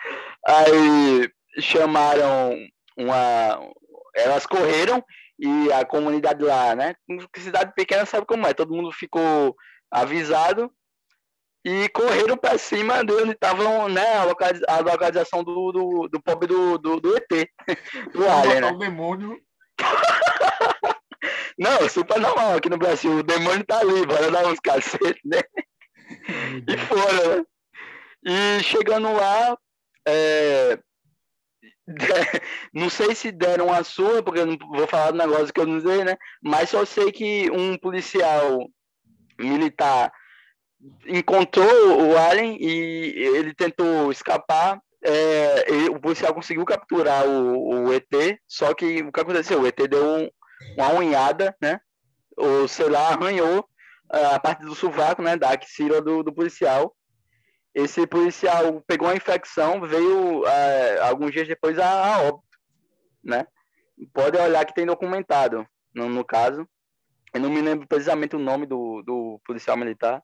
Aí 0.48 1.30
chamaram 1.60 2.56
uma. 2.98 3.72
Elas 4.16 4.46
correram 4.46 5.04
e 5.40 5.72
a 5.72 5.86
comunidade 5.86 6.44
lá, 6.44 6.76
né? 6.76 6.96
Cidade 7.38 7.74
pequena 7.74 8.06
sabe 8.06 8.26
como 8.26 8.46
é, 8.46 8.54
todo 8.54 8.74
mundo 8.74 8.92
ficou 8.92 9.56
avisado 9.90 10.72
e 11.64 11.88
correram 11.90 12.36
para 12.36 12.58
cima 12.58 13.04
de 13.04 13.14
onde 13.14 13.32
estavam, 13.32 13.88
né, 13.88 14.18
a, 14.18 14.24
localiza 14.24 14.66
a 14.68 14.80
localização 14.80 15.44
do, 15.44 15.72
do, 15.72 16.08
do 16.08 16.22
pobre 16.22 16.48
do, 16.48 16.78
do, 16.78 17.00
do 17.00 17.16
ET, 17.16 17.30
do 18.14 18.28
Alien, 18.28 18.62
né? 18.62 18.72
o 18.72 18.78
demônio. 18.78 19.40
Não, 21.58 21.88
super 21.88 22.20
normal 22.20 22.56
aqui 22.56 22.70
no 22.70 22.78
Brasil, 22.78 23.18
o 23.18 23.24
demônio 23.24 23.64
tá 23.64 23.80
ali, 23.80 24.06
bora 24.06 24.32
dar 24.32 24.48
uns 24.48 24.60
cacetes, 24.60 25.22
né? 25.24 25.42
e 26.68 26.78
fora, 26.78 27.38
né? 27.38 27.44
E 28.24 28.64
chegando 28.64 29.12
lá, 29.14 29.58
é... 30.08 30.80
não 32.74 32.90
sei 32.90 33.14
se 33.14 33.32
deram 33.32 33.72
a 33.72 33.84
sua, 33.84 34.24
porque 34.24 34.40
eu 34.40 34.46
não 34.46 34.58
vou 34.58 34.88
falar 34.88 35.12
do 35.12 35.18
negócio 35.18 35.54
que 35.54 35.60
eu 35.60 35.68
não 35.68 35.82
sei, 35.82 36.04
né? 36.04 36.16
Mas 36.42 36.70
só 36.70 36.86
sei 36.86 37.12
que 37.12 37.52
um 37.52 37.78
policial 37.78 38.68
militar 39.40 40.12
encontrou 41.06 42.10
o 42.10 42.18
Alien 42.18 42.58
e 42.60 43.14
ele 43.36 43.54
tentou 43.54 44.12
escapar. 44.12 44.82
É, 45.04 45.90
o 45.90 46.00
policial 46.00 46.34
conseguiu 46.34 46.64
capturar 46.64 47.28
o, 47.28 47.88
o, 47.88 47.94
ET, 47.94 48.40
só 48.48 48.74
que 48.74 49.02
o 49.02 49.12
que 49.12 49.20
aconteceu? 49.20 49.62
O 49.62 49.68
ET 49.68 49.76
deu 49.76 50.06
um, 50.06 50.30
uma 50.78 50.94
unhada, 50.94 51.56
né? 51.62 51.80
Ou 52.38 52.68
sei 52.68 52.88
lá, 52.88 53.10
arranhou 53.10 53.68
a 54.10 54.40
parte 54.40 54.64
do 54.64 54.76
sovaco, 54.76 55.22
né? 55.22 55.36
Da 55.36 55.50
axila 55.50 56.02
do, 56.02 56.22
do 56.22 56.34
policial. 56.34 56.96
Esse 57.74 58.06
policial 58.06 58.84
pegou 58.86 59.08
uma 59.08 59.16
infecção, 59.16 59.82
veio 59.82 60.46
é, 60.46 61.00
alguns 61.00 61.32
dias 61.32 61.48
depois 61.48 61.80
a, 61.80 62.16
a 62.16 62.22
óbito, 62.22 62.44
né? 63.24 63.48
Pode 64.14 64.38
olhar 64.38 64.66
que 64.66 64.74
tem 64.74 64.86
documentado, 64.86 65.66
no, 65.96 66.10
no 66.10 66.24
caso. 66.24 66.68
Eu 67.34 67.40
não 67.40 67.50
me 67.50 67.62
lembro 67.62 67.88
precisamente 67.88 68.36
o 68.36 68.40
nome 68.40 68.66
do, 68.66 69.02
do 69.04 69.40
policial 69.46 69.78
militar, 69.78 70.22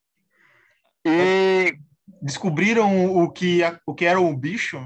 e 1.08 1.78
descobriram 2.22 3.16
o 3.16 3.32
que, 3.32 3.62
o 3.86 3.94
que 3.94 4.06
era 4.06 4.20
o 4.20 4.36
bicho? 4.36 4.80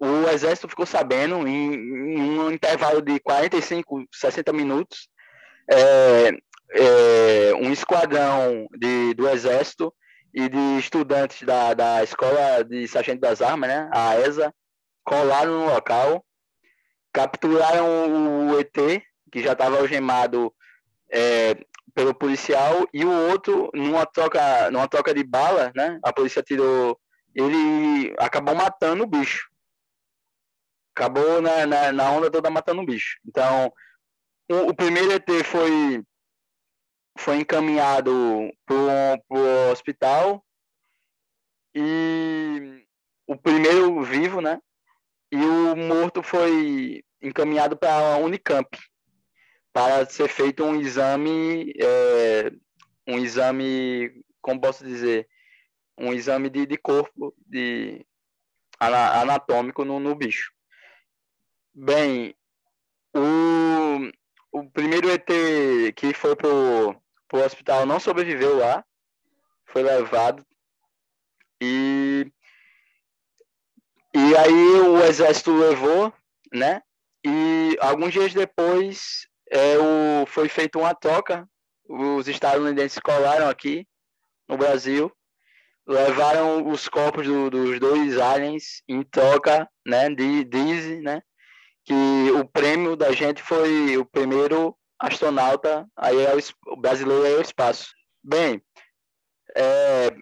O 0.00 0.28
exército 0.28 0.68
ficou 0.68 0.86
sabendo 0.86 1.46
em, 1.46 1.74
em 1.74 2.38
um 2.38 2.50
intervalo 2.50 3.02
de 3.02 3.18
45, 3.20 4.04
60 4.12 4.52
minutos. 4.52 5.08
É, 5.70 6.30
é, 6.70 7.54
um 7.56 7.72
esquadrão 7.72 8.66
de, 8.76 9.14
do 9.14 9.28
exército 9.28 9.92
e 10.34 10.48
de 10.48 10.78
estudantes 10.78 11.42
da, 11.42 11.74
da 11.74 12.02
escola 12.02 12.62
de 12.62 12.86
sargento 12.86 13.20
das 13.20 13.42
armas, 13.42 13.68
né, 13.68 13.90
a 13.92 14.18
ESA, 14.20 14.54
colaram 15.04 15.60
no 15.60 15.74
local, 15.74 16.24
capturaram 17.12 18.50
o 18.50 18.60
ET, 18.60 19.02
que 19.32 19.42
já 19.42 19.52
estava 19.52 19.78
algemado 19.78 20.52
é, 21.10 21.56
pelo 21.98 22.14
policial 22.14 22.86
e 22.94 23.04
o 23.04 23.10
outro 23.10 23.72
numa 23.74 24.06
troca 24.06 24.70
numa 24.70 24.86
troca 24.86 25.12
de 25.12 25.24
bala 25.24 25.72
né? 25.74 25.98
A 26.04 26.12
polícia 26.12 26.40
tirou 26.40 26.96
ele 27.34 28.14
acabou 28.20 28.54
matando 28.54 29.02
o 29.02 29.06
bicho. 29.06 29.50
Acabou 30.94 31.42
na, 31.42 31.66
na, 31.66 31.92
na 31.92 32.10
onda 32.12 32.30
toda 32.30 32.50
matando 32.50 32.82
o 32.82 32.86
bicho. 32.86 33.18
Então 33.26 33.72
o, 34.48 34.70
o, 34.70 34.74
primeiro 34.76 35.10
ET 35.10 35.28
foi 35.44 36.00
foi 37.18 37.38
encaminhado 37.38 38.48
para 38.64 39.20
o 39.28 39.72
hospital 39.72 40.46
e 41.74 42.86
o 43.26 43.36
primeiro 43.36 44.04
vivo 44.04 44.40
né? 44.40 44.60
E 45.32 45.44
o 45.44 45.74
morto 45.74 46.22
foi 46.22 47.02
encaminhado 47.20 47.76
para 47.76 48.14
a 48.14 48.18
Unicamp 48.18 48.68
para 49.72 50.04
ser 50.06 50.28
feito 50.28 50.64
um 50.64 50.80
exame, 50.80 51.72
é, 51.80 52.50
um 53.06 53.18
exame, 53.18 54.24
como 54.40 54.60
posso 54.60 54.84
dizer, 54.84 55.28
um 55.96 56.12
exame 56.12 56.48
de, 56.48 56.66
de 56.66 56.76
corpo 56.76 57.34
de 57.46 58.04
anatômico 58.78 59.84
no, 59.84 59.98
no 59.98 60.14
bicho. 60.14 60.52
Bem, 61.74 62.34
o, 63.14 64.10
o 64.52 64.70
primeiro 64.70 65.10
ET 65.10 65.26
que 65.94 66.14
foi 66.14 66.36
pro, 66.36 67.00
pro 67.26 67.44
hospital 67.44 67.86
não 67.86 68.00
sobreviveu 68.00 68.56
lá, 68.58 68.84
foi 69.66 69.82
levado 69.82 70.44
e 71.60 72.30
e 74.14 74.36
aí 74.36 74.80
o 74.80 75.04
exército 75.04 75.52
levou, 75.52 76.12
né? 76.52 76.82
E 77.24 77.76
alguns 77.80 78.12
dias 78.12 78.32
depois 78.32 79.27
é, 79.50 79.78
o, 79.78 80.26
foi 80.26 80.48
feita 80.48 80.78
uma 80.78 80.94
troca. 80.94 81.48
Os 81.88 82.28
estadunidenses 82.28 82.98
colaram 82.98 83.48
aqui 83.48 83.86
no 84.48 84.56
Brasil, 84.56 85.10
levaram 85.86 86.68
os 86.68 86.88
corpos 86.88 87.26
do, 87.26 87.48
dos 87.48 87.80
dois 87.80 88.18
aliens 88.18 88.82
em 88.86 89.02
troca, 89.02 89.68
né? 89.86 90.10
De, 90.10 90.44
diz, 90.44 91.02
né? 91.02 91.22
Que 91.84 92.30
o 92.32 92.46
prêmio 92.46 92.94
da 92.94 93.12
gente 93.12 93.42
foi 93.42 93.96
o 93.96 94.04
primeiro 94.04 94.76
astronauta 94.98 95.86
aí 95.96 96.20
é 96.24 96.34
o, 96.34 96.72
o 96.72 96.76
brasileiro 96.76 97.24
aí 97.24 97.34
ao 97.34 97.40
espaço. 97.40 97.92
Bem, 98.22 98.60
é, 99.56 100.14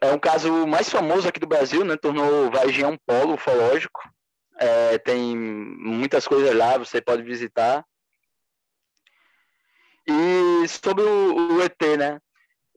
é 0.00 0.12
um 0.12 0.18
caso 0.18 0.66
mais 0.66 0.88
famoso 0.88 1.28
aqui 1.28 1.40
do 1.40 1.46
Brasil, 1.46 1.84
né? 1.84 1.96
Tornou 1.96 2.50
Varginha 2.50 2.88
um 2.88 2.98
polo 3.06 3.34
ufológico. 3.34 4.00
É, 4.60 4.98
tem 4.98 5.36
muitas 5.36 6.26
coisas 6.26 6.54
lá, 6.54 6.78
você 6.78 7.00
pode 7.00 7.22
visitar. 7.22 7.84
E 10.08 10.66
sobre 10.68 11.04
o, 11.04 11.56
o 11.56 11.62
ET, 11.62 11.80
né? 11.98 12.18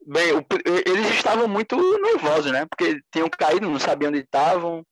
Bem, 0.06 0.32
o, 0.32 0.44
eles 0.86 1.08
estavam 1.14 1.48
muito 1.48 1.76
nervosos, 2.00 2.52
né? 2.52 2.66
Porque 2.66 3.00
tinham 3.10 3.28
caído, 3.30 3.70
não 3.70 3.78
sabiam 3.78 4.10
onde 4.10 4.20
estavam, 4.20 4.84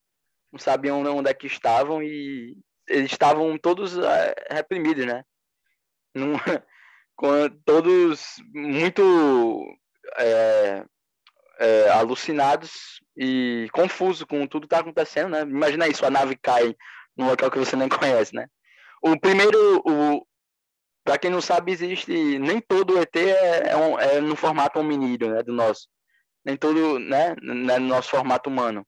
não 0.51 0.59
sabiam 0.59 1.03
onde 1.03 1.29
é 1.29 1.35
que 1.35 1.47
estavam 1.47 2.03
e 2.03 2.57
eles 2.89 3.13
estavam 3.13 3.59
todos 3.59 3.99
é, 3.99 4.35
reprimidos, 4.51 5.05
né? 5.05 5.23
Num, 6.15 6.33
todos 7.65 8.37
muito 8.55 9.65
é, 10.17 10.85
é, 11.59 11.89
alucinados 11.91 13.01
e 13.17 13.69
confusos 13.73 14.25
com 14.25 14.47
tudo 14.47 14.67
que 14.67 14.75
está 14.75 14.81
acontecendo, 14.81 15.29
né? 15.29 15.43
Imagina 15.43 15.87
isso, 15.89 16.07
a 16.07 16.11
nave 16.11 16.37
cai 16.37 16.75
num 17.17 17.29
local 17.29 17.51
que 17.51 17.59
você 17.59 17.77
nem 17.77 17.89
conhece, 17.91 18.35
né? 18.35 18.47
O 19.03 19.19
primeiro, 19.19 19.83
o, 19.85 20.27
para 21.11 21.19
quem 21.19 21.29
não 21.29 21.41
sabe, 21.41 21.73
existe 21.73 22.39
nem 22.39 22.61
todo 22.61 22.97
ET 22.97 23.17
é, 23.17 23.71
é, 23.73 23.77
um, 23.77 23.99
é 23.99 24.21
no 24.21 24.37
formato 24.37 24.79
hominídeo, 24.79 25.29
né, 25.29 25.43
do 25.43 25.53
nosso. 25.53 25.89
Nem 26.45 26.57
todo, 26.57 27.01
né, 27.01 27.35
né 27.43 27.81
no 27.81 27.89
nosso 27.89 28.11
formato 28.11 28.49
humano. 28.49 28.87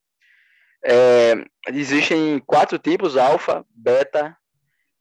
É, 0.84 1.34
existem 1.66 2.38
quatro 2.46 2.78
tipos: 2.78 3.16
alfa, 3.16 3.66
beta, 3.70 4.36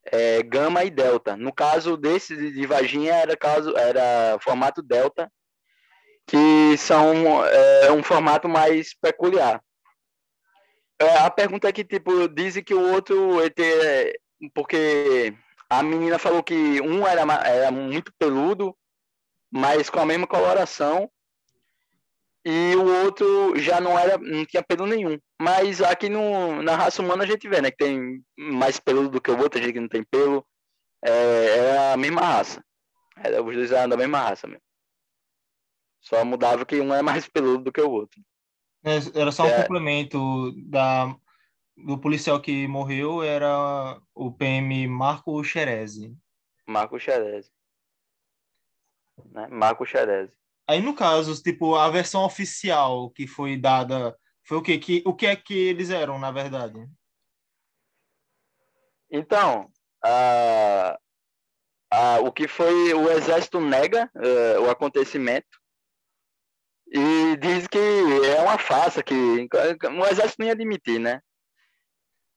é, 0.03 0.41
gama 0.41 0.83
e 0.83 0.89
delta. 0.89 1.37
No 1.37 1.53
caso 1.53 1.95
desse 1.95 2.35
de 2.35 2.65
Varginha 2.65 3.13
era 3.13 3.37
caso 3.37 3.77
era 3.77 4.39
formato 4.39 4.81
delta, 4.81 5.31
que 6.25 6.75
são 6.75 7.45
é, 7.45 7.91
um 7.91 8.01
formato 8.01 8.49
mais 8.49 8.95
peculiar. 8.95 9.61
É, 10.99 11.17
a 11.17 11.29
pergunta 11.29 11.69
é 11.69 11.71
que 11.71 11.83
tipo 11.83 12.27
dizem 12.27 12.63
que 12.63 12.73
o 12.73 12.93
outro 12.93 13.45
ET 13.45 13.59
porque 14.55 15.35
a 15.71 15.81
menina 15.81 16.19
falou 16.19 16.43
que 16.43 16.81
um 16.81 17.07
era, 17.07 17.21
era 17.47 17.71
muito 17.71 18.11
peludo, 18.19 18.77
mas 19.49 19.89
com 19.89 20.01
a 20.01 20.05
mesma 20.05 20.27
coloração, 20.27 21.09
e 22.43 22.75
o 22.75 23.05
outro 23.05 23.57
já 23.57 23.79
não 23.79 23.97
era, 23.97 24.17
não 24.17 24.45
tinha 24.45 24.61
pelo 24.61 24.85
nenhum. 24.85 25.17
Mas 25.41 25.81
aqui 25.81 26.09
no, 26.09 26.61
na 26.61 26.75
raça 26.75 27.01
humana 27.01 27.23
a 27.23 27.25
gente 27.25 27.47
vê, 27.47 27.61
né, 27.61 27.71
que 27.71 27.77
tem 27.77 28.21
mais 28.37 28.81
peludo 28.81 29.11
do 29.11 29.21
que 29.21 29.31
o 29.31 29.39
outro, 29.39 29.61
a 29.61 29.63
gente 29.63 29.71
que 29.71 29.79
não 29.79 29.87
tem 29.87 30.03
pelo. 30.03 30.45
É, 31.05 31.57
era 31.57 31.93
a 31.93 31.97
mesma 31.97 32.19
raça. 32.19 32.61
Era, 33.15 33.41
os 33.41 33.55
dois 33.55 33.71
eram 33.71 33.87
da 33.87 33.95
mesma 33.95 34.19
raça 34.19 34.47
mesmo. 34.47 34.63
Só 36.01 36.25
mudava 36.25 36.65
que 36.65 36.81
um 36.81 36.93
é 36.93 37.01
mais 37.01 37.29
peludo 37.29 37.63
do 37.63 37.71
que 37.71 37.79
o 37.79 37.89
outro. 37.89 38.21
É, 38.83 38.97
era 39.17 39.31
só 39.31 39.43
um 39.43 39.47
é. 39.47 39.61
complemento 39.61 40.51
da 40.69 41.15
do 41.85 41.97
policial 41.97 42.41
que 42.41 42.67
morreu 42.67 43.23
era 43.23 43.99
o 44.13 44.31
PM 44.31 44.87
Marco 44.87 45.43
Xerezi. 45.43 46.15
Marco 46.67 46.99
Xerezi. 46.99 47.51
Né? 49.25 49.47
Marco 49.47 49.85
Xerezi. 49.85 50.33
Aí, 50.67 50.81
no 50.81 50.95
caso, 50.95 51.41
tipo, 51.41 51.75
a 51.75 51.89
versão 51.89 52.23
oficial 52.23 53.09
que 53.09 53.27
foi 53.27 53.57
dada 53.57 54.15
foi 54.43 54.57
o 54.57 54.61
quê? 54.61 54.77
Que, 54.77 55.03
o 55.05 55.13
que 55.13 55.25
é 55.25 55.35
que 55.35 55.53
eles 55.53 55.89
eram, 55.89 56.17
na 56.19 56.31
verdade? 56.31 56.87
Então, 59.09 59.69
a, 60.03 60.97
a, 61.91 62.19
o 62.21 62.31
que 62.31 62.47
foi 62.47 62.93
o 62.93 63.09
exército 63.11 63.59
nega 63.59 64.09
uh, 64.15 64.61
o 64.61 64.69
acontecimento 64.69 65.59
e 66.87 67.37
diz 67.37 67.67
que 67.67 67.77
é 67.77 68.41
uma 68.41 68.57
farsa 68.57 69.03
que 69.03 69.13
o 69.13 70.05
exército 70.05 70.41
nem 70.41 70.51
admitir, 70.51 70.99
né? 70.99 71.21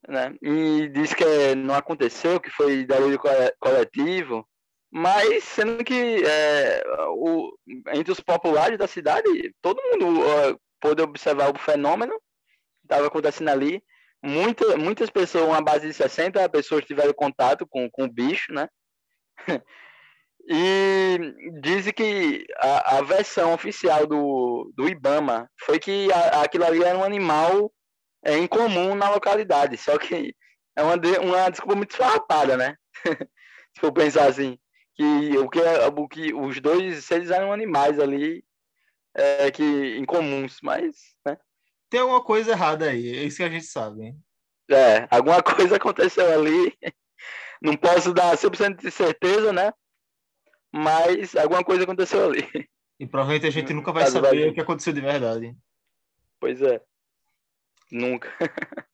Né? 0.09 0.35
E 0.43 0.89
diz 0.89 1.15
que 1.15 1.55
não 1.55 1.75
aconteceu, 1.75 2.41
que 2.41 2.51
foi 2.51 2.85
delírio 2.85 3.21
coletivo, 3.59 4.47
mas 4.91 5.43
sendo 5.45 5.83
que 5.83 6.23
é, 6.25 6.85
o, 7.09 7.53
entre 7.93 8.13
os 8.13 8.21
populares 8.21 8.79
da 8.79 8.87
cidade, 8.87 9.53
todo 9.61 9.83
mundo 9.83 10.21
uh, 10.21 10.61
pôde 10.81 11.03
observar 11.03 11.51
o 11.53 11.59
fenômeno 11.59 12.13
que 12.13 12.85
estava 12.85 13.07
acontecendo 13.07 13.49
ali. 13.49 13.83
Muita, 14.23 14.77
muitas 14.77 15.11
pessoas, 15.11 15.45
uma 15.45 15.61
base 15.61 15.87
de 15.87 15.93
60 15.93 16.49
pessoas 16.49 16.85
tiveram 16.85 17.13
contato 17.13 17.67
com, 17.67 17.91
com 17.91 18.05
o 18.05 18.13
bicho, 18.13 18.53
né? 18.53 18.69
E 20.47 21.19
dizem 21.63 21.91
que 21.91 22.45
a, 22.59 22.99
a, 22.99 23.03
versão 23.03 23.55
oficial 23.55 24.07
do, 24.07 24.71
do 24.77 24.87
Ibama 24.87 25.51
foi 25.59 25.79
que 25.79 26.13
a, 26.13 26.43
aquilo 26.43 26.67
ali 26.67 26.85
era 26.85 26.99
um 26.99 27.03
animal 27.03 27.73
é 28.25 28.39
incomum 28.39 28.95
na 28.95 29.11
localidade, 29.11 29.77
só 29.77 29.99
que 29.99 30.35
é 30.77 30.83
uma, 30.83 30.95
uma 31.23 31.51
desculpa 31.51 31.77
muito 31.77 31.97
farrapada, 31.97 32.57
né? 32.57 32.77
Se 33.75 33.81
for 33.81 33.93
pensar 33.93 34.27
assim, 34.27 34.59
que 34.95 35.37
o 35.39 35.49
que, 35.49 35.61
é, 35.61 35.87
o 35.87 36.09
que 36.09 36.33
os 36.33 36.61
dois 36.61 37.05
seres 37.05 37.31
eram 37.31 37.53
animais 37.53 37.99
ali 37.99 38.45
é, 39.15 39.51
que 39.51 39.97
incomuns, 39.99 40.59
mas, 40.63 40.97
né? 41.27 41.37
Tem 41.91 42.01
alguma 42.01 42.23
coisa 42.23 42.53
errada 42.53 42.91
aí, 42.91 43.17
é 43.17 43.25
isso 43.25 43.37
que 43.37 43.45
a 43.45 43.49
gente 43.49 43.67
sabe. 43.67 44.07
Hein? 44.07 44.19
É, 44.71 45.07
alguma 45.11 45.43
coisa 45.43 45.77
aconteceu 45.77 46.27
ali. 46.33 46.77
Não 47.63 47.77
posso 47.77 48.13
dar 48.13 48.37
100% 48.37 48.77
de 48.77 48.91
certeza, 48.91 49.53
né? 49.53 49.73
Mas 50.73 51.37
alguma 51.37 51.65
coisa 51.65 51.85
aconteceu 51.85 52.29
ali. 52.29 52.47
E 52.99 53.07
provavelmente 53.07 53.47
a 53.47 53.51
gente 53.51 53.73
nunca 53.73 53.93
vai 53.93 54.07
saber 54.07 54.49
o 54.49 54.55
que 54.55 54.61
aconteceu 54.61 54.93
de 54.93 55.01
verdade. 55.01 55.57
Pois 56.41 56.61
é. 56.61 56.81
Nunca. 57.95 58.29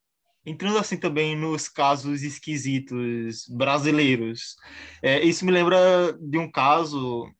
Entrando 0.44 0.78
assim 0.78 0.98
também 0.98 1.34
nos 1.34 1.68
casos 1.68 2.22
esquisitos 2.22 3.46
brasileiros, 3.48 4.56
é, 5.02 5.20
isso 5.20 5.44
me 5.44 5.50
lembra 5.50 6.12
de 6.20 6.38
um 6.38 6.50
caso 6.50 7.30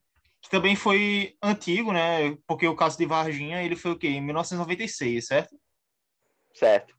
que 0.41 0.49
também 0.49 0.75
foi 0.75 1.35
antigo, 1.43 1.93
né? 1.93 2.37
Porque 2.47 2.67
o 2.67 2.77
caso 2.77 2.97
de 2.97 3.05
Varginha, 3.05 3.63
ele 3.63 3.77
foi 3.77 3.91
o 3.91 3.99
quê? 3.99 4.09
Em 4.09 4.23
1996, 4.23 5.27
certo? 5.27 5.55
Certo. 6.55 6.95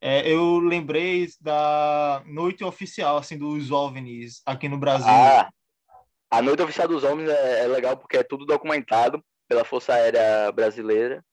É, 0.00 0.28
eu 0.30 0.58
lembrei 0.58 1.26
da 1.40 2.22
noite 2.26 2.62
oficial, 2.62 3.16
assim, 3.16 3.36
dos 3.36 3.72
OVNIs 3.72 4.42
aqui 4.46 4.68
no 4.68 4.78
Brasil. 4.78 5.08
Ah, 5.08 5.50
a 6.30 6.42
noite 6.42 6.62
oficial 6.62 6.86
dos 6.86 7.02
OVNIs 7.02 7.30
é, 7.30 7.64
é 7.64 7.66
legal 7.66 7.96
porque 7.96 8.18
é 8.18 8.22
tudo 8.22 8.46
documentado 8.46 9.24
pela 9.48 9.64
Força 9.64 9.94
Aérea 9.94 10.52
Brasileira 10.52 11.24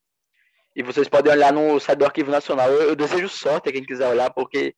e 0.76 0.84
vocês 0.84 1.08
podem 1.10 1.34
olhar 1.34 1.54
no 1.54 1.80
site 1.80 2.00
do 2.00 2.06
Arquivo 2.06 2.32
Nacional. 2.32 2.70
Eu, 2.70 2.90
eu 2.90 2.96
desejo 2.96 3.30
sorte 3.30 3.70
a 3.70 3.72
quem 3.72 3.84
quiser 3.84 4.08
olhar, 4.08 4.32
porque 4.32 4.76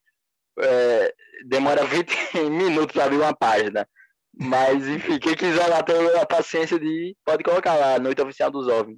é, 0.59 1.13
demora 1.45 1.85
20 2.33 2.49
minutos 2.49 2.93
para 2.93 3.05
abrir 3.05 3.17
uma 3.17 3.35
página. 3.35 3.87
Mas, 4.35 4.87
enfim, 4.87 5.19
quem 5.19 5.35
quiser 5.35 5.67
lá 5.67 5.83
ter 5.83 6.17
a 6.17 6.25
paciência 6.25 6.79
de 6.79 7.15
pode 7.23 7.43
colocar 7.43 7.75
lá, 7.75 7.99
Noite 7.99 8.19
Oficial 8.21 8.49
dos 8.49 8.67
OVNIs. 8.67 8.97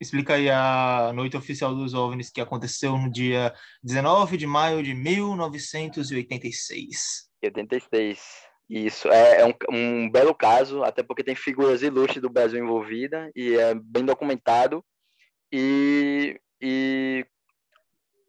Explica 0.00 0.32
aí 0.34 0.48
a 0.50 1.12
Noite 1.14 1.36
Oficial 1.36 1.74
dos 1.74 1.92
OVNIs 1.94 2.30
que 2.30 2.40
aconteceu 2.40 2.96
no 2.96 3.12
dia 3.12 3.52
19 3.82 4.38
de 4.38 4.46
maio 4.46 4.82
de 4.82 4.94
1986. 4.94 7.28
86. 7.44 8.22
Isso, 8.70 9.08
é, 9.08 9.42
é 9.42 9.46
um, 9.46 9.52
um 9.70 10.08
belo 10.10 10.34
caso, 10.34 10.82
até 10.82 11.02
porque 11.02 11.22
tem 11.22 11.34
figuras 11.34 11.82
ilustres 11.82 12.22
do 12.22 12.30
Brasil 12.30 12.58
envolvida 12.58 13.30
e 13.36 13.54
é 13.54 13.74
bem 13.74 14.06
documentado 14.06 14.82
e, 15.52 16.40
e 16.60 17.26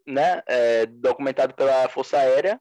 né, 0.06 0.42
é, 0.46 0.86
documentado 0.86 1.54
pela 1.54 1.88
Força 1.88 2.18
Aérea. 2.18 2.60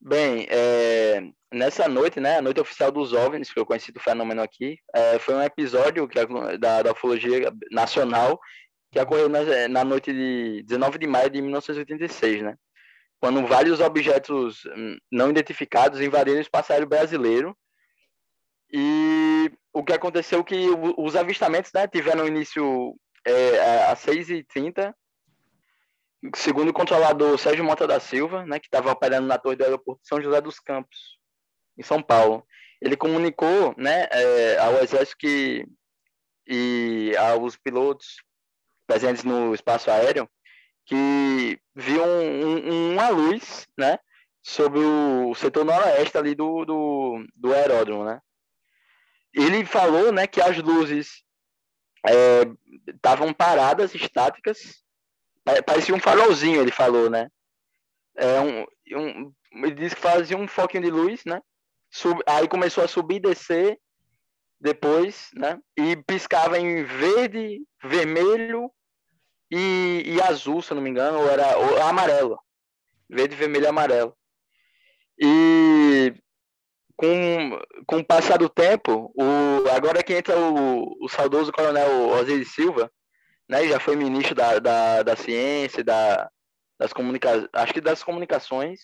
Bem, 0.00 0.46
é, 0.50 1.22
nessa 1.52 1.88
noite, 1.88 2.20
né, 2.20 2.36
a 2.38 2.42
noite 2.42 2.60
oficial 2.60 2.92
dos 2.92 3.12
OVNIs, 3.12 3.52
que 3.52 3.58
eu 3.58 3.66
conheci 3.66 3.90
do 3.90 3.98
fenômeno 3.98 4.42
aqui, 4.42 4.78
é, 4.94 5.18
foi 5.18 5.34
um 5.34 5.42
episódio 5.42 6.06
que, 6.06 6.18
da, 6.58 6.82
da 6.82 6.92
ufologia 6.92 7.52
nacional 7.72 8.38
que 8.90 9.00
ocorreu 9.00 9.28
na, 9.28 9.68
na 9.68 9.84
noite 9.84 10.12
de 10.12 10.62
19 10.64 10.98
de 10.98 11.06
maio 11.06 11.30
de 11.30 11.42
1986, 11.42 12.42
né? 12.42 12.54
Quando 13.20 13.46
vários 13.46 13.80
objetos 13.80 14.64
hum, 14.66 14.96
não 15.10 15.30
identificados 15.30 16.00
invadiram 16.00 16.38
o 16.38 16.42
espaço 16.42 16.72
aéreo 16.72 16.88
brasileiro 16.88 17.56
e 18.72 19.50
o 19.72 19.82
que 19.82 19.92
aconteceu 19.92 20.40
é 20.40 20.44
que 20.44 20.66
os 20.96 21.16
avistamentos 21.16 21.72
né, 21.72 21.86
tiveram 21.88 22.26
início 22.26 22.94
é, 23.30 23.84
às 23.86 24.04
6h30, 24.04 24.94
segundo 26.36 26.70
o 26.70 26.74
controlador 26.74 27.38
Sérgio 27.38 27.64
Mota 27.64 27.86
da 27.86 28.00
Silva, 28.00 28.44
né, 28.44 28.58
que 28.58 28.66
estava 28.66 28.90
operando 28.90 29.26
na 29.26 29.38
torre 29.38 29.56
do 29.56 29.64
aeroporto 29.64 30.02
de 30.02 30.08
São 30.08 30.20
José 30.20 30.40
dos 30.40 30.58
Campos, 30.58 31.18
em 31.76 31.82
São 31.82 32.02
Paulo, 32.02 32.44
ele 32.80 32.96
comunicou 32.96 33.74
né, 33.76 34.08
é, 34.10 34.58
ao 34.58 34.82
Exército 34.82 35.16
que, 35.18 35.66
e 36.46 37.14
aos 37.16 37.56
pilotos 37.56 38.16
presentes 38.86 39.24
no 39.24 39.54
espaço 39.54 39.90
aéreo 39.90 40.28
que 40.86 41.60
viu 41.74 42.02
um, 42.02 42.70
um, 42.70 42.92
uma 42.92 43.10
luz 43.10 43.68
né, 43.76 43.98
sobre 44.42 44.78
o 44.78 45.34
setor 45.34 45.64
noroeste 45.64 46.16
ali 46.16 46.34
do, 46.34 46.64
do, 46.64 47.26
do 47.36 47.52
aeródromo. 47.52 48.04
Né? 48.04 48.20
Ele 49.34 49.64
falou 49.66 50.10
né, 50.10 50.26
que 50.26 50.40
as 50.40 50.56
luzes 50.56 51.22
estavam 53.08 53.28
é, 53.28 53.34
paradas, 53.34 53.94
estáticas. 53.94 54.82
Parecia 55.64 55.94
um 55.94 56.00
farolzinho, 56.00 56.60
ele 56.60 56.72
falou, 56.72 57.08
né? 57.08 57.28
É 58.16 58.40
um, 58.40 58.66
um, 58.94 59.32
ele 59.64 59.74
disse 59.74 59.94
que 59.94 60.02
fazia 60.02 60.36
um 60.36 60.46
foquinho 60.46 60.82
de 60.82 60.90
luz, 60.90 61.24
né? 61.24 61.40
Sub, 61.90 62.20
aí 62.26 62.46
começou 62.46 62.84
a 62.84 62.88
subir 62.88 63.16
e 63.16 63.20
descer. 63.20 63.78
depois, 64.60 65.30
né? 65.34 65.58
E 65.76 65.96
piscava 65.96 66.58
em 66.58 66.84
verde, 66.84 67.60
vermelho 67.82 68.70
e, 69.50 70.02
e 70.04 70.22
azul, 70.22 70.60
se 70.60 70.74
não 70.74 70.82
me 70.82 70.90
engano, 70.90 71.18
ou 71.20 71.30
era 71.30 71.56
ou 71.56 71.82
amarelo. 71.82 72.38
Verde, 73.08 73.36
vermelho 73.36 73.64
e 73.64 73.68
amarelo. 73.68 74.14
E 75.18 76.14
com, 76.96 77.58
com 77.86 77.98
o 77.98 78.04
passar 78.04 78.38
do 78.38 78.48
tempo, 78.48 79.12
o, 79.14 79.70
agora 79.70 80.02
que 80.02 80.14
entra 80.14 80.38
o, 80.38 80.96
o 81.00 81.08
saudoso 81.08 81.52
coronel 81.52 82.08
Osiris 82.10 82.52
Silva, 82.52 82.90
né, 83.48 83.66
já 83.66 83.80
foi 83.80 83.96
ministro 83.96 84.34
da, 84.34 84.58
da, 84.58 85.02
da 85.02 85.16
ciência, 85.16 85.82
da, 85.82 86.30
das 86.78 86.92
comunicações, 86.92 87.48
acho 87.52 87.72
que 87.72 87.80
das 87.80 88.02
comunicações, 88.02 88.80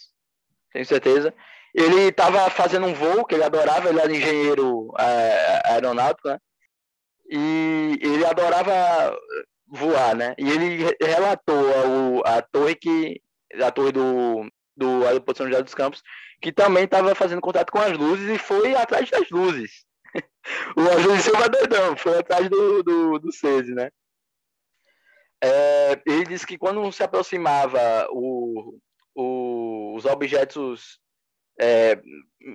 tenho 0.73 0.87
certeza. 0.87 1.35
Ele 1.75 2.09
estava 2.09 2.49
fazendo 2.51 2.87
um 2.87 2.95
voo 2.95 3.25
que 3.25 3.35
ele 3.35 3.45
adorava, 3.45 3.89
ele 3.89 4.01
era 4.01 4.15
engenheiro 4.15 4.93
é, 4.99 5.63
aeronáutico, 5.73 6.29
né? 6.29 6.39
E 7.29 7.99
ele 8.01 8.25
adorava 8.25 9.17
voar, 9.67 10.15
né? 10.15 10.35
E 10.39 10.49
ele 10.49 10.97
relatou 11.01 12.23
a, 12.25 12.37
a 12.39 12.43
torre 12.43 12.77
que 12.77 13.21
a 13.61 13.71
torre 13.71 13.93
do 13.93 14.49
do 14.77 15.07
aeroporto 15.07 15.39
São 15.39 15.47
José 15.47 15.63
dos 15.63 15.75
Campos, 15.75 16.03
que 16.41 16.53
também 16.53 16.85
estava 16.85 17.15
fazendo 17.15 17.41
contato 17.41 17.71
com 17.71 17.79
as 17.79 17.97
luzes 17.97 18.29
e 18.29 18.39
foi 18.39 18.75
atrás 18.75 19.09
das 19.09 19.31
luzes. 19.31 19.85
o 20.77 20.81
Ângelo 20.81 21.17
Silva 21.19 21.49
doidão, 21.49 21.97
foi 21.97 22.19
atrás 22.19 22.49
do, 22.49 22.83
do, 22.83 23.19
do 23.19 23.33
CESE, 23.33 23.73
né? 23.73 23.91
É, 25.47 26.01
ele 26.07 26.25
disse 26.25 26.47
que 26.47 26.57
quando 26.57 26.91
se 26.91 27.03
aproximava 27.03 28.09
o, 28.11 28.79
o, 29.15 29.95
os 29.95 30.07
objetos 30.07 30.99
é, 31.61 32.01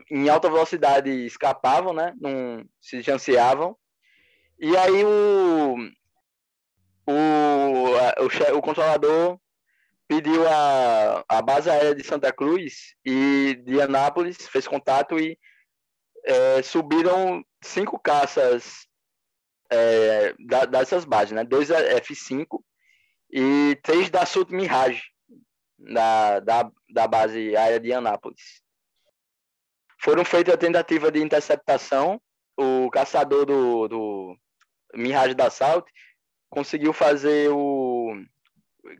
em 0.09 0.27
alta 0.27 0.49
velocidade 0.49 1.11
escapavam, 1.23 1.93
né? 1.93 2.15
Não 2.19 2.65
se 2.81 3.03
chanceavam. 3.03 3.77
E 4.59 4.75
aí 4.75 5.05
o, 5.05 5.75
o, 7.05 8.53
o, 8.53 8.57
o 8.57 8.61
controlador 8.61 9.39
pediu 10.07 10.47
a, 10.47 11.23
a 11.29 11.43
base 11.43 11.69
aérea 11.69 11.93
de 11.93 12.03
Santa 12.03 12.33
Cruz 12.33 12.95
e 13.05 13.61
de 13.65 13.79
Anápolis, 13.79 14.47
fez 14.47 14.67
contato 14.67 15.19
e 15.19 15.37
é, 16.25 16.63
subiram 16.63 17.43
cinco 17.63 17.99
caças 17.99 18.87
é, 19.71 20.33
da, 20.39 20.65
dessas 20.65 21.05
bases, 21.05 21.33
né? 21.33 21.43
Dois 21.43 21.69
F-5 21.69 22.63
e 23.31 23.77
três 23.83 24.09
da 24.09 24.25
Sut 24.25 24.53
Mirage, 24.53 25.03
da, 25.77 26.39
da, 26.39 26.71
da 26.89 27.07
base 27.07 27.55
aérea 27.55 27.79
de 27.79 27.93
Anápolis. 27.93 28.61
Foram 30.01 30.25
feitas 30.25 30.53
a 30.53 30.57
tentativa 30.57 31.11
de 31.11 31.21
interceptação. 31.21 32.19
O 32.57 32.89
caçador 32.89 33.45
do, 33.45 33.87
do 33.87 34.37
Mirage 34.93 35.33
da 35.33 35.49
Salt 35.49 35.87
conseguiu 36.49 36.91
fazer 36.91 37.49
o. 37.51 38.13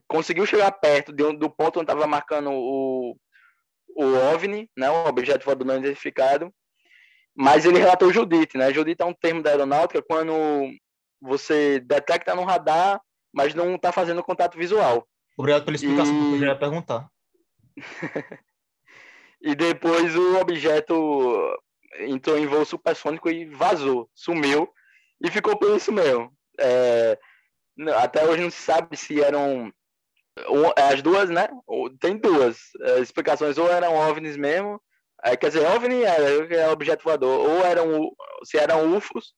conseguiu 0.07 0.45
chegar 0.45 0.71
perto 0.71 1.11
de, 1.11 1.35
do 1.35 1.49
ponto 1.49 1.79
onde 1.79 1.91
estava 1.91 2.07
marcando 2.07 2.51
o, 2.51 3.17
o 3.95 4.03
OVNI, 4.33 4.69
né, 4.77 4.89
o 4.89 5.07
objeto 5.07 5.43
voador 5.43 5.65
não 5.65 5.77
identificado, 5.77 6.53
mas 7.35 7.65
ele 7.65 7.79
relatou 7.79 8.13
Judite, 8.13 8.57
né? 8.57 8.71
Judite 8.73 9.01
é 9.01 9.05
um 9.05 9.13
termo 9.13 9.41
da 9.41 9.49
aeronáutica 9.49 10.01
quando 10.01 10.33
você 11.21 11.79
detecta 11.79 12.35
no 12.35 12.43
radar 12.43 13.01
mas 13.33 13.53
não 13.53 13.75
está 13.75 13.91
fazendo 13.91 14.23
contato 14.23 14.57
visual. 14.57 15.07
Obrigado 15.37 15.65
pela 15.65 15.75
explicação, 15.75 16.13
e... 16.13 16.41
eu 16.41 16.47
ia 16.47 16.55
perguntar. 16.55 17.09
e 19.41 19.55
depois 19.55 20.15
o 20.15 20.37
objeto 20.37 21.57
entrou 21.99 22.37
em 22.37 22.45
voo 22.45 22.65
supersônico 22.65 23.29
e 23.29 23.45
vazou, 23.45 24.09
sumiu, 24.13 24.69
e 25.21 25.29
ficou 25.31 25.57
por 25.57 25.75
isso 25.75 25.91
mesmo. 25.91 26.31
É... 26.59 27.17
até 27.97 28.25
hoje 28.25 28.43
não 28.43 28.49
se 28.49 28.61
sabe 28.61 28.97
se 28.97 29.21
eram 29.21 29.71
as 30.75 31.01
duas, 31.01 31.29
né? 31.29 31.49
Tem 31.99 32.17
duas 32.17 32.57
é, 32.81 32.99
explicações, 32.99 33.57
ou 33.57 33.69
eram 33.69 33.95
OVNIs 33.95 34.37
mesmo, 34.37 34.81
é, 35.23 35.35
quer 35.35 35.47
dizer, 35.47 35.67
OVNI 35.67 36.03
é, 36.03 36.55
é 36.55 36.69
objeto 36.69 37.03
voador, 37.03 37.39
ou 37.39 37.65
eram 37.65 38.11
se 38.43 38.57
eram 38.57 38.95
UFOs, 38.95 39.33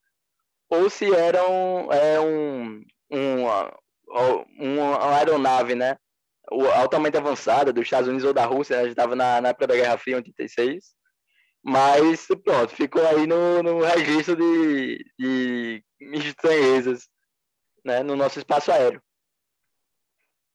ou 0.69 0.89
se 0.89 1.13
eram 1.13 1.89
é, 1.91 2.19
um, 2.19 2.83
um, 3.11 3.45
uma 4.57 5.17
aeronave, 5.17 5.75
né? 5.75 5.97
altamente 6.75 7.17
avançada 7.17 7.71
dos 7.71 7.83
Estados 7.83 8.07
Unidos 8.07 8.25
ou 8.25 8.33
da 8.33 8.45
Rússia, 8.45 8.75
né? 8.75 8.81
a 8.81 8.85
gente 8.85 8.93
estava 8.93 9.15
na, 9.15 9.39
na 9.39 9.49
época 9.49 9.67
da 9.67 9.75
Guerra 9.75 9.97
Fria, 9.97 10.17
86. 10.17 10.93
Mas 11.63 12.27
pronto, 12.43 12.75
ficou 12.75 13.05
aí 13.05 13.27
no, 13.27 13.61
no 13.61 13.81
registro 13.81 14.35
de, 14.35 15.05
de 15.17 15.83
estranhezas 16.13 17.07
né? 17.85 18.03
no 18.03 18.15
nosso 18.15 18.39
espaço 18.39 18.71
aéreo. 18.71 19.01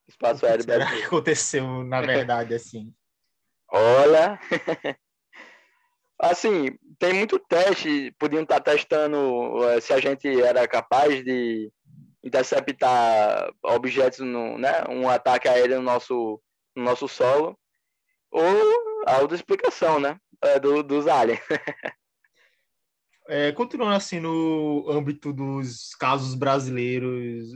Espaço 0.09 0.45
aéreo 0.47 0.65
Será 0.65 0.87
que 0.87 1.03
aconteceu, 1.05 1.85
na 1.85 2.01
verdade, 2.03 2.55
assim? 2.55 2.93
Olha, 3.69 4.39
assim, 6.21 6.79
tem 6.99 7.15
muito 7.15 7.39
teste, 7.39 8.15
podiam 8.19 8.43
estar 8.43 8.61
testando 8.61 9.65
eh, 9.71 9.81
se 9.81 9.93
a 9.93 10.01
gente 10.01 10.29
era 10.41 10.67
capaz 10.69 11.25
de 11.25 11.71
interceptar 12.27 13.51
objetos, 13.63 14.19
no, 14.19 14.59
né, 14.59 14.85
um 14.89 15.09
ataque 15.09 15.49
aéreo 15.49 15.77
no 15.77 15.83
nosso, 15.83 16.43
no 16.75 16.83
nosso 16.83 17.07
solo, 17.07 17.57
ou 18.31 18.43
a 19.07 19.19
outra 19.19 19.37
explicação, 19.37 20.01
né, 20.01 20.19
é 20.43 20.59
do, 20.59 20.83
dos 20.83 21.07
aliens. 21.07 21.41
é, 23.29 23.53
continuando 23.53 23.95
assim 23.95 24.19
no 24.19 24.85
âmbito 24.91 25.33
dos 25.33 25.95
casos 25.95 26.35
brasileiros, 26.35 27.53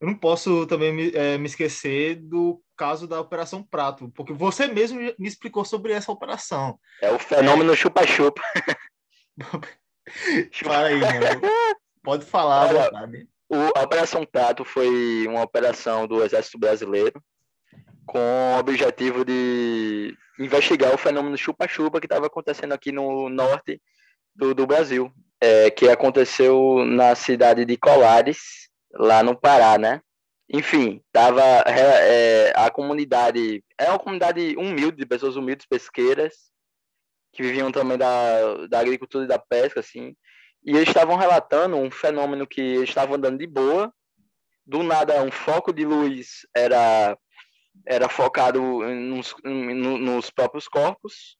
eu 0.00 0.08
não 0.08 0.14
posso 0.14 0.66
também 0.66 0.92
me, 0.92 1.10
é, 1.14 1.38
me 1.38 1.46
esquecer 1.46 2.16
do 2.16 2.62
caso 2.76 3.08
da 3.08 3.20
Operação 3.20 3.62
Prato, 3.62 4.10
porque 4.14 4.34
você 4.34 4.66
mesmo 4.66 5.00
me 5.00 5.28
explicou 5.28 5.64
sobre 5.64 5.92
essa 5.92 6.12
operação. 6.12 6.78
É 7.00 7.10
o 7.10 7.18
fenômeno 7.18 7.74
chupa-chupa. 7.74 8.42
Para 10.62 10.86
aí, 10.86 11.00
mano. 11.00 11.40
Pode 12.02 12.26
falar, 12.26 12.68
Olha, 12.68 12.84
vontade. 12.84 13.28
O, 13.54 13.78
a 13.78 13.82
Operação 13.82 14.26
Prato 14.26 14.64
foi 14.64 15.28
uma 15.28 15.44
operação 15.44 16.08
do 16.08 16.24
Exército 16.24 16.58
Brasileiro 16.58 17.22
com 18.04 18.18
o 18.18 18.58
objetivo 18.58 19.24
de 19.24 20.12
investigar 20.40 20.92
o 20.92 20.98
fenômeno 20.98 21.38
chupa-chupa 21.38 22.00
que 22.00 22.06
estava 22.06 22.26
acontecendo 22.26 22.72
aqui 22.72 22.90
no 22.90 23.28
norte 23.28 23.80
do, 24.34 24.56
do 24.56 24.66
Brasil, 24.66 25.08
é, 25.40 25.70
que 25.70 25.88
aconteceu 25.88 26.84
na 26.84 27.14
cidade 27.14 27.64
de 27.64 27.76
Colares, 27.76 28.68
lá 28.92 29.22
no 29.22 29.38
Pará, 29.38 29.78
né? 29.78 30.00
Enfim, 30.52 31.00
tava 31.12 31.40
é, 31.40 32.52
a 32.56 32.68
comunidade 32.72 33.62
é 33.78 33.88
uma 33.88 34.00
comunidade 34.00 34.56
humilde 34.56 34.96
de 34.96 35.06
pessoas 35.06 35.36
humildes 35.36 35.64
pesqueiras 35.64 36.34
que 37.32 37.40
viviam 37.40 37.70
também 37.70 37.96
da, 37.96 38.66
da 38.66 38.80
agricultura 38.80 39.24
e 39.24 39.28
da 39.28 39.38
pesca, 39.38 39.78
assim, 39.78 40.16
e 40.64 40.70
eles 40.70 40.88
estavam 40.88 41.16
relatando 41.16 41.76
um 41.76 41.90
fenômeno 41.90 42.46
que 42.46 42.60
eles 42.60 42.88
estavam 42.88 43.16
andando 43.16 43.38
de 43.38 43.46
boa, 43.46 43.92
do 44.66 44.82
nada 44.82 45.22
um 45.22 45.30
foco 45.30 45.72
de 45.72 45.84
luz 45.84 46.46
era 46.56 47.18
era 47.86 48.08
focado 48.08 48.62
nos, 48.62 49.34
nos 49.42 50.30
próprios 50.30 50.68
corpos. 50.68 51.36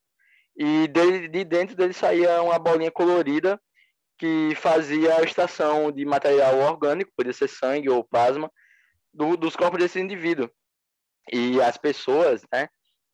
E 0.57 0.89
de, 0.89 1.29
de 1.29 1.45
dentro 1.45 1.77
dele 1.77 1.93
saía 1.93 2.43
uma 2.43 2.59
bolinha 2.59 2.91
colorida 2.91 3.59
que 4.19 4.53
fazia 4.57 5.17
a 5.17 5.23
extração 5.23 5.93
de 5.93 6.05
material 6.05 6.59
orgânico, 6.59 7.13
podia 7.17 7.33
ser 7.33 7.49
sangue 7.49 7.89
ou 7.89 8.05
plasma, 8.05 8.51
do, 9.13 9.37
dos 9.37 9.55
corpos 9.55 9.79
desse 9.79 10.01
indivíduo. 10.01 10.51
E 11.33 11.61
as 11.63 11.79
pessoas, 11.79 12.43
né, 12.53 12.69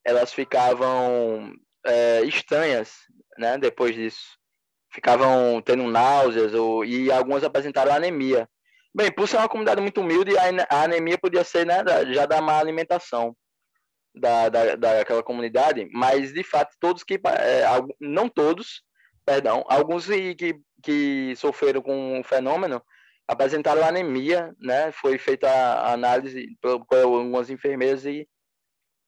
elas 0.04 0.32
ficavam 0.32 1.54
é, 1.86 2.22
estranhas, 2.22 2.94
né, 3.38 3.58
depois 3.58 3.94
disso 3.94 4.39
ficavam 4.92 5.60
tendo 5.62 5.86
náuseas 5.86 6.54
ou, 6.54 6.84
e 6.84 7.10
algumas 7.10 7.44
apresentaram 7.44 7.92
anemia. 7.92 8.48
Bem, 8.94 9.10
por 9.12 9.28
ser 9.28 9.36
uma 9.36 9.48
comunidade 9.48 9.80
muito 9.80 10.00
humilde, 10.00 10.32
a 10.36 10.82
anemia 10.82 11.16
podia 11.16 11.44
ser 11.44 11.64
né, 11.64 11.84
já 12.12 12.26
da 12.26 12.40
má 12.40 12.58
alimentação 12.58 13.36
da, 14.14 14.48
da, 14.48 14.74
daquela 14.74 15.22
comunidade, 15.22 15.88
mas 15.92 16.32
de 16.32 16.42
fato 16.42 16.74
todos 16.80 17.04
que 17.04 17.14
é, 17.14 17.64
não 18.00 18.28
todos, 18.28 18.82
perdão, 19.24 19.64
alguns 19.68 20.06
que, 20.06 20.60
que 20.82 21.34
sofreram 21.36 21.80
com 21.80 22.20
o 22.20 22.24
fenômeno 22.24 22.82
apresentaram 23.28 23.84
anemia, 23.84 24.52
né? 24.58 24.90
Foi 24.90 25.16
feita 25.16 25.48
a 25.48 25.92
análise 25.92 26.56
por, 26.60 26.84
por 26.84 26.98
algumas 26.98 27.48
enfermeiras 27.48 28.04
e 28.04 28.28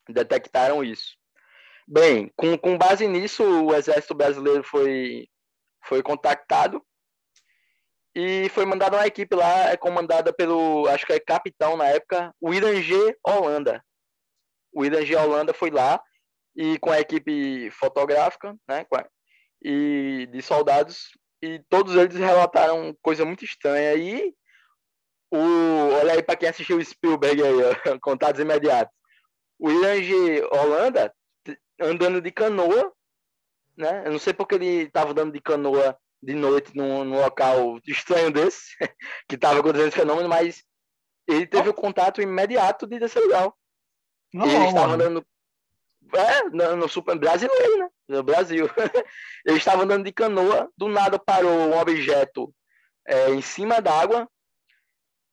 detectaram 0.09 0.85
isso. 0.85 1.17
Bem, 1.89 2.33
com, 2.37 2.57
com 2.57 2.79
base 2.79 3.09
nisso, 3.09 3.43
o 3.43 3.75
Exército 3.75 4.15
Brasileiro 4.15 4.63
foi 4.63 5.27
foi 5.85 6.03
contactado 6.03 6.85
e 8.15 8.49
foi 8.51 8.67
mandada 8.67 8.97
uma 8.97 9.07
equipe 9.07 9.35
lá, 9.35 9.71
é 9.71 9.77
comandada 9.77 10.33
pelo, 10.33 10.87
acho 10.89 11.07
que 11.07 11.15
é 11.15 11.21
capitão 11.21 11.77
na 11.77 11.87
época, 11.87 12.35
o 12.41 12.53
G. 12.53 13.17
Holanda. 13.27 13.83
O 14.73 14.85
G. 14.85 15.17
Holanda 15.17 15.55
foi 15.55 15.71
lá 15.71 16.01
e 16.55 16.79
com 16.79 16.91
a 16.91 17.01
equipe 17.01 17.71
fotográfica, 17.71 18.55
né, 18.69 18.85
e 19.65 20.29
de 20.31 20.43
soldados, 20.43 21.09
e 21.41 21.61
todos 21.71 21.97
eles 21.97 22.17
relataram 22.17 22.95
coisa 23.01 23.25
muito 23.25 23.45
estranha. 23.45 23.95
E 23.95 24.35
o, 25.31 25.39
olha 26.01 26.13
aí 26.13 26.23
para 26.23 26.37
quem 26.37 26.49
assistiu 26.49 26.77
o 26.77 26.85
Spielberg 26.85 27.43
aí, 27.43 27.55
ó, 27.63 27.99
contados 28.01 28.41
imediatos. 28.41 28.95
O 29.59 29.71
G. 29.71 30.45
Holanda 30.53 31.15
andando 31.81 32.21
de 32.21 32.31
canoa, 32.31 32.93
né? 33.77 34.03
Eu 34.05 34.13
não 34.13 34.19
sei 34.19 34.33
porque 34.33 34.55
ele 34.55 34.85
estava 34.85 35.11
andando 35.11 35.33
de 35.33 35.41
canoa 35.41 35.97
de 36.23 36.35
noite 36.35 36.77
num, 36.77 37.05
num 37.05 37.21
local 37.21 37.81
estranho 37.87 38.31
desse, 38.31 38.77
que 39.29 39.35
estava 39.35 39.61
acontecendo 39.61 39.89
esse 39.89 39.99
fenômeno, 39.99 40.29
mas 40.29 40.65
ele 41.27 41.47
teve 41.47 41.69
o 41.69 41.75
contato 41.75 42.23
imediato 42.23 42.87
de 42.87 42.99
descer 42.99 43.21
legal. 43.21 43.57
Não, 44.33 44.47
ele 44.47 44.67
estava 44.67 44.95
andando 44.95 45.27
é, 46.15 46.43
no, 46.51 46.77
no 46.77 46.89
super 46.89 47.19
brasileiro, 47.19 47.79
né? 47.79 47.89
No 48.09 48.23
Brasil. 48.23 48.69
ele 49.45 49.57
estava 49.57 49.83
andando 49.83 50.05
de 50.05 50.13
canoa, 50.13 50.71
do 50.77 50.89
nada 50.89 51.19
parou 51.19 51.51
um 51.51 51.79
objeto 51.79 52.55
é, 53.07 53.31
em 53.31 53.43
cima 53.43 53.81
d'água 53.81 54.29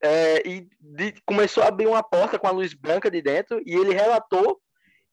é, 0.02 0.48
e 0.48 0.68
de, 0.80 1.14
começou 1.26 1.64
a 1.64 1.68
abrir 1.68 1.88
uma 1.88 2.04
porta 2.04 2.40
com 2.40 2.48
a 2.48 2.52
luz 2.52 2.74
branca 2.74 3.12
de 3.12 3.22
dentro 3.22 3.62
e 3.66 3.76
ele 3.76 3.94
relatou 3.94 4.60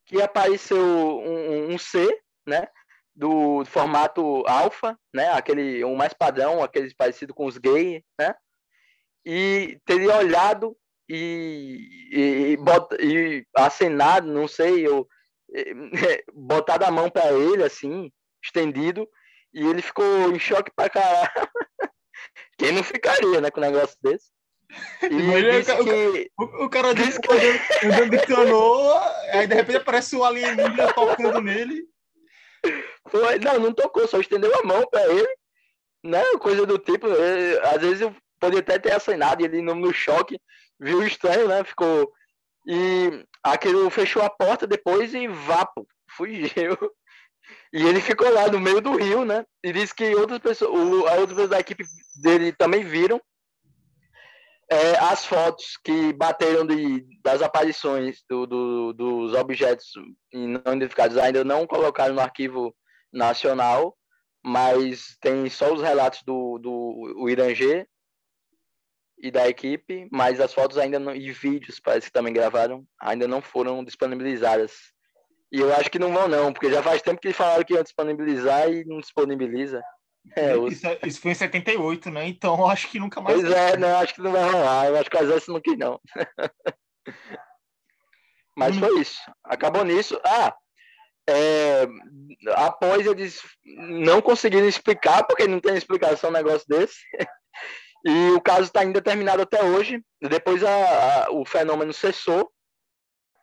que 0.05 0.23
apareceu 0.23 0.79
um, 0.79 1.75
um 1.75 1.79
C, 1.79 2.07
né? 2.47 2.69
Do 3.17 3.65
formato 3.65 4.45
alfa, 4.47 4.99
né? 5.15 5.31
Aquele, 5.31 5.83
o 5.83 5.89
um 5.89 5.97
mais 5.97 6.13
padrão, 6.13 6.63
aquele 6.63 6.95
parecido 6.95 7.33
com 7.33 7.47
os 7.47 7.57
gays, 7.57 8.03
né? 8.21 8.35
E 9.25 9.81
teria 9.87 10.19
olhado 10.19 10.77
e, 11.09 12.09
e, 12.13 12.21
e, 12.53 12.57
bota, 12.59 12.97
e 13.01 13.47
acenado, 13.57 14.31
não 14.31 14.47
sei, 14.47 14.87
eu, 14.87 15.09
botado 16.35 16.85
a 16.85 16.91
mão 16.91 17.11
para 17.11 17.33
ele, 17.33 17.63
assim, 17.63 18.13
estendido, 18.43 19.09
e 19.53 19.67
ele 19.67 19.83
ficou 19.83 20.05
em 20.31 20.39
choque 20.39 20.71
pra 20.75 20.91
caralho. 20.91 21.31
Quem 22.59 22.73
não 22.73 22.83
ficaria, 22.83 23.41
né, 23.41 23.51
com 23.51 23.61
um 23.61 23.65
negócio 23.65 23.97
desse? 24.03 24.31
E 25.03 25.61
disse 25.61 25.77
que... 25.77 26.31
o, 26.37 26.65
o, 26.65 26.69
cara 26.69 26.93
disse 26.93 27.21
que... 27.21 27.87
andando 27.87 28.11
de 28.11 28.27
canoa, 28.27 29.01
aí 29.33 29.47
de 29.47 29.55
repente 29.55 29.77
aparece 29.77 30.17
o 30.17 30.25
alienígena 30.25 30.93
tocando 30.93 31.41
nele. 31.41 31.85
Foi, 33.09 33.39
não, 33.39 33.61
não 33.61 33.73
tocou, 33.73 34.07
só 34.07 34.19
estendeu 34.19 34.53
a 34.59 34.67
mão 34.67 34.87
para 34.91 35.07
ele, 35.09 35.29
né? 36.05 36.23
Coisa 36.41 36.67
do 36.67 36.79
tipo. 36.79 37.07
Ele, 37.07 37.59
às 37.61 37.81
vezes 37.81 38.01
eu 38.01 38.15
podia 38.41 38.61
até 38.61 38.79
ter 38.79 38.93
acenado 38.93 39.43
e 39.43 39.45
ele 39.45 39.63
no, 39.63 39.75
no 39.75 39.93
choque 39.93 40.41
viu 40.79 41.03
estranho, 41.07 41.49
né? 41.49 41.63
Ficou. 41.65 42.13
E 42.67 43.25
aquele 43.43 43.89
fechou 43.91 44.23
a 44.23 44.31
porta 44.31 44.67
depois 44.67 45.15
e 45.15 45.29
vapo, 45.29 45.87
fugiu. 46.11 46.77
E 47.73 47.87
ele 47.87 48.01
ficou 48.01 48.29
lá 48.29 48.49
no 48.49 48.59
meio 48.59 48.81
do 48.81 48.97
rio, 48.97 49.25
né? 49.25 49.45
E 49.63 49.73
disse 49.73 49.95
que 49.95 50.15
outras 50.15 50.41
pessoas, 50.41 50.71
o, 50.71 51.07
a 51.07 51.13
outras 51.13 51.29
pessoas 51.29 51.51
da 51.51 51.61
equipe 51.61 51.85
dele 52.21 52.53
também 52.53 52.83
viram 52.83 53.21
é, 54.71 54.99
as 54.99 55.25
fotos 55.25 55.77
que 55.83 56.13
bateram 56.13 56.67
de, 56.67 57.07
das 57.23 57.41
aparições 57.41 58.23
do, 58.29 58.47
do, 58.47 58.93
dos 58.93 59.35
objetos 59.35 59.93
não 60.33 60.75
identificados 60.75 61.17
ainda 61.17 61.45
não 61.45 61.67
colocaram 61.67 62.15
no 62.15 62.21
arquivo 62.21 62.75
nacional, 63.13 63.97
mas 64.45 65.17
tem 65.21 65.49
só 65.49 65.73
os 65.73 65.83
relatos 65.83 66.23
do, 66.25 66.59
do 66.59 67.29
Irangê 67.29 67.87
e 69.19 69.31
da 69.31 69.49
equipe, 69.49 70.09
mas 70.13 70.41
as 70.41 70.53
fotos 70.53 70.79
ainda 70.79 70.99
não, 70.99 71.15
e 71.15 71.33
vídeos, 71.33 71.81
parece 71.81 72.09
que 72.09 72.13
também 72.13 72.33
gravaram, 72.33 72.87
ainda 73.01 73.27
não 73.27 73.41
foram 73.41 73.83
disponibilizadas. 73.83 74.93
E 75.51 75.61
eu 75.61 75.73
acho 75.75 75.91
que 75.91 75.99
não 75.99 76.13
vão 76.13 76.29
não, 76.29 76.53
porque 76.53 76.71
já 76.71 76.83
faz 76.83 77.01
tempo 77.01 77.21
que 77.21 77.33
falaram 77.33 77.65
que 77.65 77.73
iam 77.73 77.83
disponibilizar 77.83 78.69
e 78.71 78.85
não 78.85 79.01
disponibiliza. 79.01 79.83
É, 80.35 80.57
isso, 80.69 80.87
é, 80.87 80.99
isso, 81.05 81.21
foi 81.21 81.31
em 81.31 81.35
78, 81.35 82.11
né? 82.11 82.27
Então 82.27 82.67
acho 82.67 82.89
que 82.89 82.99
nunca 82.99 83.21
mais. 83.21 83.41
Pois 83.41 83.53
é, 83.53 83.77
não, 83.77 83.97
acho 83.99 84.15
que 84.15 84.23
não 84.23 84.33
vai 84.33 84.51
rolar. 84.51 84.87
Eu 84.87 84.97
acho 84.99 85.11
que 85.11 85.17
às 85.17 85.29
vezes 85.29 85.49
não 85.49 85.61
quis, 85.61 85.79
não. 85.79 86.01
Mas 88.57 88.77
hum. 88.77 88.81
foi 88.81 89.01
isso. 89.01 89.21
Acabou 89.45 89.85
nisso. 89.85 90.21
Ah, 90.25 90.55
é, 91.29 91.87
após 92.55 93.07
eles 93.07 93.41
não 93.65 94.23
conseguiram 94.23 94.69
explicar, 94.69 95.25
porque 95.25 95.47
não 95.47 95.61
tem 95.61 95.77
explicação 95.77 96.31
um 96.31 96.33
negócio 96.35 96.67
desse. 96.69 96.99
E 98.05 98.31
o 98.31 98.41
caso 98.41 98.63
está 98.65 98.85
indeterminado 98.85 99.43
até 99.43 99.65
hoje. 99.65 100.01
Depois 100.23 100.63
a, 100.63 101.25
a, 101.25 101.31
o 101.33 101.45
fenômeno 101.45 101.93
cessou, 101.93 102.49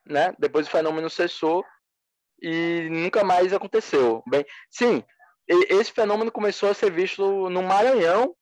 né? 0.05 0.33
Depois 0.39 0.67
o 0.67 0.69
fenômeno 0.69 1.09
cessou 1.09 1.65
e 2.41 2.87
nunca 2.89 3.25
mais 3.25 3.51
aconteceu. 3.51 4.23
Bem, 4.25 4.45
sim, 4.71 5.03
esse 5.47 5.91
fenômeno 5.91 6.31
começou 6.31 6.69
a 6.69 6.73
ser 6.73 6.91
visto 6.91 7.49
no 7.49 7.61
Maranhão, 7.63 8.35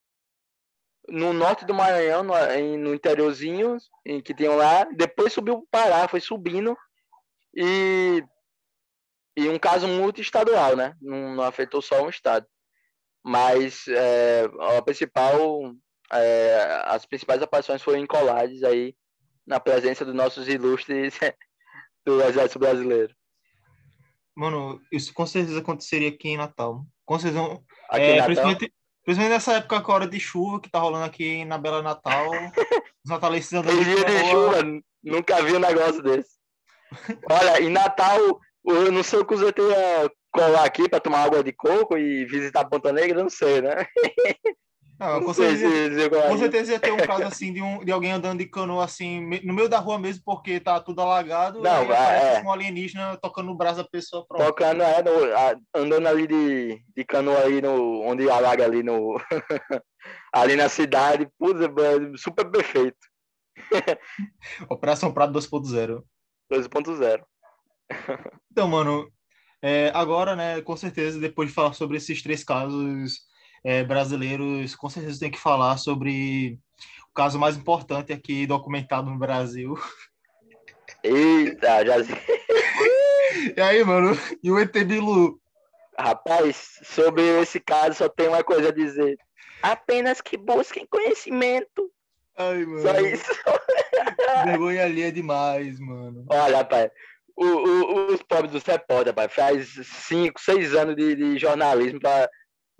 no 1.09 1.33
norte 1.33 1.65
do 1.65 1.73
Maranhão, 1.73 2.23
no, 2.23 2.33
no 2.77 2.93
interiorzinho, 2.93 3.77
em 4.05 4.21
que 4.21 4.33
tinham 4.33 4.55
lá. 4.55 4.85
Depois 4.85 5.33
subiu 5.33 5.65
para 5.69 5.81
o 5.81 5.89
Pará, 5.89 6.07
foi 6.07 6.19
subindo. 6.19 6.77
E, 7.55 8.23
e 9.35 9.49
um 9.49 9.57
caso 9.57 9.87
multi-estadual, 9.87 10.75
né? 10.75 10.95
Não, 11.01 11.35
não, 11.35 11.43
afetou 11.43 11.81
só 11.81 12.03
um 12.03 12.09
estado. 12.09 12.45
Mas 13.23 13.87
é, 13.87 14.49
a 14.77 14.81
principal, 14.81 15.73
é, 16.13 16.83
as 16.85 17.05
principais 17.05 17.41
aparições 17.41 17.81
foram 17.81 17.99
em 17.99 18.07
aí, 18.65 18.95
na 19.45 19.59
presença 19.59 20.05
dos 20.05 20.15
nossos 20.15 20.47
ilustres 20.47 21.19
do 22.05 22.21
Exército 22.21 22.59
Brasileiro. 22.59 23.15
Mano, 24.35 24.81
isso 24.91 25.13
com 25.13 25.25
certeza 25.25 25.59
aconteceria 25.59 26.09
aqui 26.09 26.29
em 26.29 26.37
Natal. 26.37 26.85
Com 27.11 27.19
certeza. 27.19 27.59
Aqui 27.89 28.03
é, 28.03 28.11
Natal? 28.11 28.25
Principalmente, 28.25 28.73
principalmente 29.03 29.33
nessa 29.33 29.53
época 29.57 29.75
agora 29.75 30.07
de 30.07 30.17
chuva 30.17 30.61
que 30.61 30.71
tá 30.71 30.79
rolando 30.79 31.03
aqui 31.03 31.43
na 31.43 31.57
Bela 31.57 31.81
Natal. 31.81 32.29
os 33.03 33.11
natalistas 33.11 33.59
andando 33.59 33.83
dia 33.83 34.05
de 34.05 34.29
chuva, 34.29 34.63
nunca 35.03 35.43
vi 35.43 35.53
um 35.53 35.59
negócio 35.59 36.01
desse. 36.01 36.29
Olha, 37.29 37.61
em 37.61 37.69
Natal, 37.69 38.17
eu 38.65 38.93
não 38.93 39.03
sei 39.03 39.19
o 39.19 39.25
que 39.25 39.35
você 39.35 39.51
tem 39.51 39.65
colar 40.31 40.63
aqui 40.63 40.87
para 40.87 41.01
tomar 41.01 41.23
água 41.23 41.43
de 41.43 41.51
coco 41.51 41.97
e 41.97 42.23
visitar 42.23 42.63
Ponta 42.63 42.93
Negra, 42.93 43.21
não 43.21 43.29
sei, 43.29 43.59
né? 43.61 43.85
Não, 45.01 45.23
com, 45.23 45.33
certeza, 45.33 46.09
com 46.29 46.37
certeza 46.37 46.73
ia 46.73 46.79
ter 46.79 46.91
um 46.91 46.97
caso 46.97 47.23
assim 47.23 47.51
de, 47.51 47.59
um, 47.59 47.83
de 47.83 47.91
alguém 47.91 48.11
andando 48.11 48.37
de 48.37 48.45
canoa 48.45 48.85
assim, 48.85 49.19
no 49.43 49.51
meio 49.51 49.67
da 49.67 49.79
rua 49.79 49.97
mesmo, 49.97 50.21
porque 50.23 50.59
tá 50.59 50.79
tudo 50.79 51.01
alagado. 51.01 51.59
Não, 51.59 51.85
e 51.85 51.91
é. 51.91 52.43
um 52.45 52.51
alienígena 52.51 53.17
tocando 53.17 53.47
no 53.47 53.57
braço 53.57 53.77
da 53.77 53.83
pessoa. 53.83 54.23
Pronto. 54.27 54.45
Tocando, 54.45 54.83
é, 54.83 55.01
no, 55.01 55.63
andando 55.73 56.07
ali 56.07 56.27
de, 56.27 56.83
de 56.95 57.03
canoa 57.03 57.39
aí 57.39 57.59
no, 57.63 58.01
onde 58.01 58.29
alaga 58.29 58.63
ali 58.63 58.83
no. 58.83 59.19
ali 60.31 60.55
na 60.55 60.69
cidade, 60.69 61.27
puta, 61.39 61.73
super 62.15 62.51
perfeito. 62.51 62.99
Operação 64.69 65.11
Prado 65.11 65.33
2.0. 65.33 66.03
2.0. 66.53 67.23
Então, 68.51 68.67
mano, 68.67 69.11
é, 69.63 69.91
agora, 69.95 70.35
né, 70.35 70.61
com 70.61 70.77
certeza, 70.77 71.19
depois 71.19 71.49
de 71.49 71.55
falar 71.55 71.73
sobre 71.73 71.97
esses 71.97 72.21
três 72.21 72.43
casos 72.43 73.30
é, 73.63 73.83
brasileiros 73.83 74.75
com 74.75 74.89
certeza 74.89 75.19
tem 75.19 75.31
que 75.31 75.39
falar 75.39 75.77
sobre 75.77 76.59
o 77.09 77.13
caso 77.13 77.37
mais 77.37 77.55
importante 77.55 78.11
aqui 78.11 78.45
documentado 78.45 79.09
no 79.09 79.17
Brasil. 79.17 79.77
Eita, 81.03 81.85
já. 81.85 81.95
e 83.57 83.61
aí, 83.61 83.83
mano? 83.83 84.17
E 84.43 84.51
o 84.51 84.59
ET 84.59 84.71
Bilu? 84.83 85.39
Rapaz, 85.97 86.79
sobre 86.83 87.21
esse 87.41 87.59
caso 87.59 87.95
só 87.95 88.09
tem 88.09 88.27
uma 88.27 88.43
coisa 88.43 88.69
a 88.69 88.73
dizer. 88.73 89.17
Apenas 89.61 90.21
que 90.21 90.37
busquem 90.37 90.87
conhecimento. 90.87 91.91
Ai, 92.37 92.65
mano. 92.65 92.81
Só 92.81 92.99
isso. 92.99 93.31
Vergonha 94.45 94.85
ali 94.85 95.03
é 95.03 95.11
demais, 95.11 95.79
mano. 95.79 96.25
Olha, 96.29 96.57
rapaz. 96.57 96.89
O, 97.35 97.45
o, 97.45 98.13
os 98.13 98.21
pobres 98.23 98.51
do 98.51 98.71
repórter, 98.71 99.13
rapaz, 99.13 99.33
faz 99.33 99.79
cinco, 99.83 100.39
seis 100.39 100.73
anos 100.75 100.95
de, 100.95 101.15
de 101.15 101.37
jornalismo 101.37 101.99
para 101.99 102.29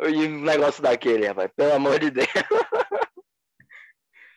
e 0.09 0.27
um 0.27 0.41
negócio 0.41 0.81
daquele, 0.81 1.27
rapaz, 1.27 1.51
pelo 1.55 1.73
amor 1.73 1.99
de 1.99 2.09
Deus. 2.11 2.27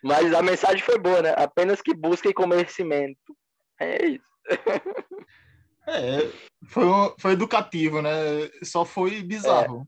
Mas 0.03 0.35
a 0.35 0.43
mensagem 0.43 0.83
foi 0.85 0.99
boa, 0.99 1.23
né? 1.23 1.35
Apenas 1.37 1.81
que 1.81 1.95
busquem 1.95 2.33
conhecimento. 2.33 3.37
É 3.81 4.07
isso. 4.07 4.25
É, 5.87 6.31
foi, 6.71 6.85
foi 7.19 7.33
educativo, 7.33 8.01
né? 8.01 8.11
Só 8.63 8.87
foi 8.87 9.23
bizarro. 9.23 9.87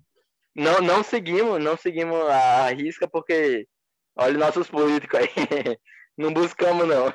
É. 0.54 0.62
Não, 0.62 0.80
não 0.82 1.02
seguimos, 1.02 1.62
não 1.62 1.74
seguimos 1.74 2.20
a 2.20 2.68
risca, 2.68 3.08
porque 3.08 3.66
olha 4.14 4.36
nossos 4.36 4.68
políticos 4.68 5.18
aí. 5.18 5.28
Não 6.18 6.32
buscamos, 6.32 6.88
não. 6.88 7.08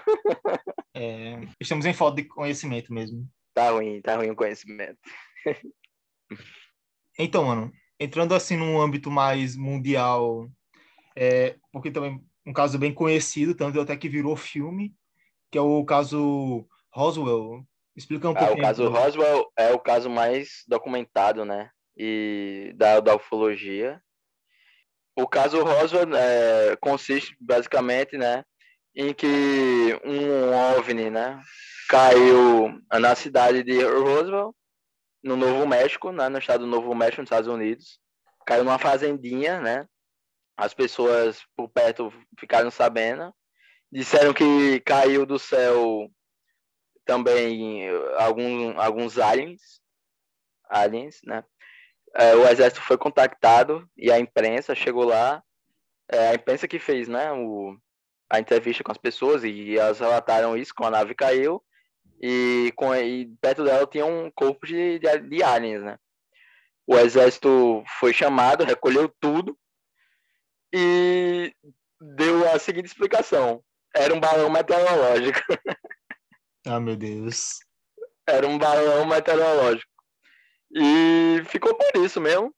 É, 0.93 1.41
estamos 1.59 1.87
em 1.87 1.93
falta 1.93 2.21
de 2.21 2.27
conhecimento 2.27 2.93
mesmo. 2.93 3.27
Tá 3.51 3.71
ruim, 3.71 3.99
tá 3.99 4.15
ruim 4.15 4.29
o 4.29 4.35
conhecimento. 4.35 4.99
Então, 7.17 7.45
mano, 7.45 7.71
entrando 8.01 8.33
assim 8.33 8.57
num 8.57 8.81
âmbito 8.81 9.11
mais 9.11 9.55
mundial, 9.55 10.49
é, 11.15 11.55
porque 11.71 11.91
também 11.91 12.19
um 12.43 12.51
caso 12.51 12.79
bem 12.79 12.91
conhecido, 12.91 13.53
tanto 13.53 13.79
até 13.79 13.95
que 13.95 14.09
virou 14.09 14.35
filme, 14.35 14.91
que 15.51 15.57
é 15.57 15.61
o 15.61 15.85
caso 15.85 16.67
Roswell. 16.91 17.63
Explica 17.95 18.27
um 18.27 18.31
ah, 18.31 18.35
pouquinho. 18.35 18.57
O 18.57 18.61
caso 18.61 18.89
Roswell 18.89 19.51
é 19.55 19.71
o 19.71 19.79
caso 19.79 20.09
mais 20.09 20.63
documentado, 20.67 21.45
né? 21.45 21.69
E 21.95 22.73
da, 22.75 22.99
da 22.99 23.15
ufologia. 23.15 24.01
o 25.15 25.27
caso 25.27 25.63
Roswell 25.63 26.15
é, 26.15 26.75
consiste 26.77 27.35
basicamente, 27.39 28.17
né, 28.17 28.43
em 28.95 29.13
que 29.13 29.99
um 30.03 30.77
OVNI, 30.77 31.11
né, 31.11 31.39
caiu 31.87 32.81
na 32.99 33.13
cidade 33.13 33.61
de 33.61 33.83
Roswell, 33.83 34.55
no 35.23 35.35
Novo 35.35 35.67
México, 35.67 36.11
né, 36.11 36.29
no 36.29 36.39
estado 36.39 36.61
do 36.61 36.69
Novo 36.69 36.93
México, 36.95 37.21
nos 37.21 37.27
Estados 37.27 37.47
Unidos. 37.47 37.99
Caiu 38.45 38.63
numa 38.63 38.79
fazendinha, 38.79 39.61
né? 39.61 39.87
As 40.57 40.73
pessoas 40.73 41.43
por 41.55 41.69
perto 41.69 42.11
ficaram 42.39 42.71
sabendo. 42.71 43.33
Disseram 43.91 44.33
que 44.33 44.79
caiu 44.81 45.25
do 45.25 45.37
céu 45.37 46.09
também 47.05 47.87
alguns, 48.17 48.75
alguns 48.77 49.19
aliens, 49.19 49.81
aliens, 50.69 51.19
né? 51.23 51.43
É, 52.15 52.35
o 52.35 52.47
exército 52.47 52.81
foi 52.81 52.97
contactado 52.97 53.87
e 53.95 54.11
a 54.11 54.19
imprensa 54.19 54.75
chegou 54.75 55.05
lá. 55.05 55.43
É, 56.09 56.29
a 56.29 56.35
imprensa 56.35 56.67
que 56.67 56.79
fez, 56.79 57.07
né? 57.07 57.31
O, 57.31 57.77
a 58.29 58.39
entrevista 58.39 58.83
com 58.83 58.91
as 58.91 58.97
pessoas 58.97 59.43
e 59.43 59.77
elas 59.77 59.99
relataram 59.99 60.57
isso, 60.57 60.73
que 60.73 60.83
a 60.83 60.89
nave 60.89 61.13
caiu 61.13 61.63
e, 62.21 62.71
com, 62.75 62.93
e 62.95 63.25
perto 63.41 63.63
dela 63.63 63.87
tinha 63.87 64.05
um 64.05 64.29
corpo 64.31 64.67
de, 64.67 64.99
de, 64.99 65.19
de 65.19 65.43
aliens, 65.43 65.81
né? 65.81 65.97
O 66.85 66.95
exército 66.97 67.83
foi 67.99 68.13
chamado, 68.13 68.63
recolheu 68.63 69.13
tudo 69.19 69.57
e 70.73 71.53
deu 71.99 72.47
a 72.51 72.59
seguinte 72.59 72.85
explicação. 72.85 73.63
Era 73.95 74.13
um 74.13 74.19
balão 74.19 74.49
meteorológico. 74.49 75.39
Ah, 76.63 76.79
meu 76.79 76.95
Deus. 76.95 77.57
Era 78.29 78.47
um 78.47 78.55
balão 78.55 79.03
meteorológico. 79.07 79.91
E 80.71 81.41
ficou 81.47 81.73
por 81.73 82.05
isso 82.05 82.21
mesmo. 82.21 82.53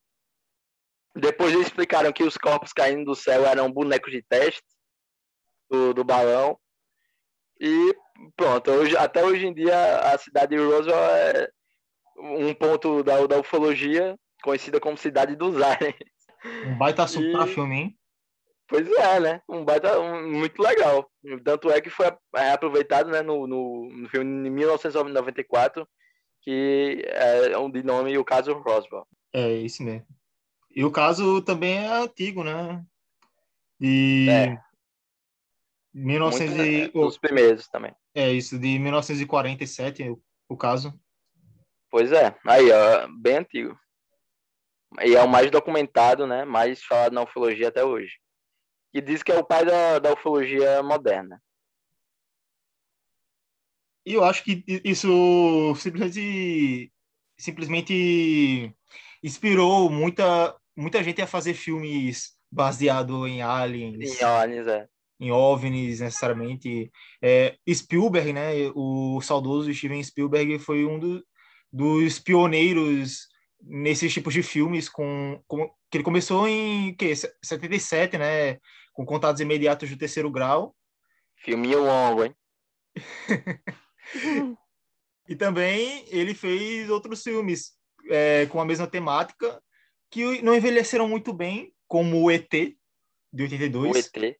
Depois 1.15 1.53
eles 1.53 1.67
explicaram 1.67 2.11
que 2.11 2.21
os 2.21 2.37
corpos 2.37 2.73
caindo 2.73 3.05
do 3.05 3.15
céu 3.15 3.45
eram 3.45 3.71
bonecos 3.71 4.11
de 4.11 4.21
teste 4.21 4.61
do, 5.71 5.93
do 5.93 6.03
balão. 6.03 6.59
E 7.59 7.95
pronto, 8.35 8.71
hoje, 8.71 8.97
até 8.97 9.23
hoje 9.23 9.45
em 9.45 9.53
dia 9.53 9.99
a 9.99 10.17
cidade 10.17 10.55
de 10.55 10.61
Roswell 10.61 10.95
é 10.95 11.49
um 12.17 12.53
ponto 12.53 13.03
da, 13.03 13.25
da 13.25 13.39
ufologia 13.39 14.17
conhecida 14.43 14.79
como 14.79 14.97
cidade 14.97 15.35
dos 15.35 15.55
aliens. 15.61 15.95
Um 16.67 16.77
baita 16.77 17.03
assunto 17.03 17.27
e... 17.27 17.31
para 17.31 17.47
filme, 17.47 17.75
hein? 17.75 17.97
Pois 18.67 18.89
é, 18.91 19.19
né? 19.19 19.41
Um 19.47 19.63
baita 19.63 19.99
um, 19.99 20.31
muito 20.31 20.61
legal. 20.61 21.09
Tanto 21.43 21.69
é 21.69 21.79
que 21.79 21.89
foi 21.89 22.11
aproveitado 22.33 23.09
né, 23.09 23.21
no, 23.21 23.45
no, 23.45 23.89
no 23.89 24.09
filme 24.09 24.43
de 24.43 24.49
1994, 24.49 25.87
que 26.41 27.03
é 27.05 27.57
um 27.57 27.69
de 27.69 27.83
nome 27.83 28.17
o 28.17 28.25
caso 28.25 28.53
Roswell. 28.53 29.07
É, 29.31 29.53
isso 29.53 29.83
mesmo. 29.83 30.07
E 30.75 30.83
o 30.83 30.91
caso 30.91 31.41
também 31.41 31.77
é 31.77 31.87
antigo, 31.87 32.43
né? 32.43 32.83
E 33.79 34.27
é. 34.29 34.57
1900 35.93 36.55
Muito, 36.55 36.97
e... 36.97 36.99
Os 36.99 37.17
primeiros 37.17 37.67
também. 37.67 37.93
É 38.15 38.31
isso, 38.31 38.57
de 38.57 38.79
1947 38.79 40.09
o, 40.09 40.21
o 40.49 40.57
caso. 40.57 40.93
Pois 41.89 42.11
é, 42.11 42.35
aí, 42.47 42.71
ó, 42.71 43.07
bem 43.21 43.37
antigo. 43.37 43.77
E 45.01 45.15
é 45.15 45.21
o 45.21 45.29
mais 45.29 45.49
documentado, 45.51 46.25
né? 46.25 46.45
Mais 46.45 46.83
falado 46.83 47.13
na 47.13 47.23
ufologia 47.23 47.67
até 47.67 47.83
hoje. 47.83 48.13
E 48.93 49.01
diz 49.01 49.23
que 49.23 49.31
é 49.31 49.37
o 49.37 49.45
pai 49.45 49.65
da, 49.65 49.99
da 49.99 50.13
ufologia 50.13 50.81
moderna. 50.83 51.41
E 54.05 54.13
eu 54.13 54.23
acho 54.23 54.43
que 54.43 54.63
isso 54.83 55.73
simplesmente, 55.75 56.91
simplesmente 57.37 58.75
inspirou 59.23 59.89
muita, 59.89 60.55
muita 60.75 61.01
gente 61.03 61.21
a 61.21 61.27
fazer 61.27 61.53
filmes 61.53 62.37
baseado 62.51 63.25
em 63.25 63.41
aliens. 63.41 64.19
Em 64.19 64.23
aliens, 64.23 64.67
é 64.67 64.87
em 65.19 65.31
OVNIs 65.31 65.99
necessariamente. 65.99 66.91
É, 67.21 67.55
Spielberg, 67.71 68.33
né, 68.33 68.71
o 68.75 69.21
saudoso 69.21 69.73
Steven 69.73 70.03
Spielberg 70.03 70.59
foi 70.59 70.85
um 70.85 70.99
do, 70.99 71.25
dos 71.71 72.19
pioneiros 72.19 73.27
nesses 73.61 74.11
tipos 74.13 74.33
de 74.33 74.43
filmes 74.43 74.89
com, 74.89 75.41
com 75.47 75.69
que 75.89 75.97
ele 75.97 76.03
começou 76.03 76.47
em 76.47 76.93
que 76.95 77.13
77, 77.15 78.17
né, 78.17 78.57
com 78.93 79.05
Contatos 79.05 79.41
Imediatos 79.41 79.89
do 79.89 79.97
Terceiro 79.97 80.29
Grau. 80.29 80.75
Filminho 81.37 81.83
longo, 81.83 82.25
hein? 82.25 82.35
e 85.27 85.35
também 85.35 86.05
ele 86.09 86.33
fez 86.33 86.89
outros 86.89 87.21
filmes 87.23 87.73
é, 88.09 88.45
com 88.47 88.59
a 88.59 88.65
mesma 88.65 88.87
temática 88.87 89.61
que 90.11 90.41
não 90.41 90.55
envelheceram 90.55 91.07
muito 91.07 91.33
bem, 91.33 91.73
como 91.87 92.21
o 92.21 92.31
ET, 92.31 92.51
de 93.33 93.43
82. 93.43 93.91
O 93.91 93.97
ET. 93.97 94.37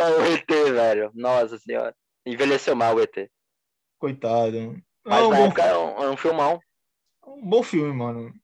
o 0.00 0.22
ET, 0.32 0.72
velho. 0.72 1.10
Nossa 1.14 1.56
senhora. 1.58 1.94
Envelheceu 2.26 2.74
mal 2.74 2.96
o 2.96 3.00
ET. 3.00 3.30
Coitado. 3.98 4.76
Mas 5.04 5.22
é 5.22 5.22
um 5.22 5.30
na 5.30 5.38
época 5.38 5.62
é 5.62 5.78
um, 5.78 6.02
é 6.02 6.10
um 6.10 6.16
filmão. 6.16 6.60
Um 7.24 7.48
bom 7.48 7.62
filme, 7.62 7.92
mano. 7.92 8.34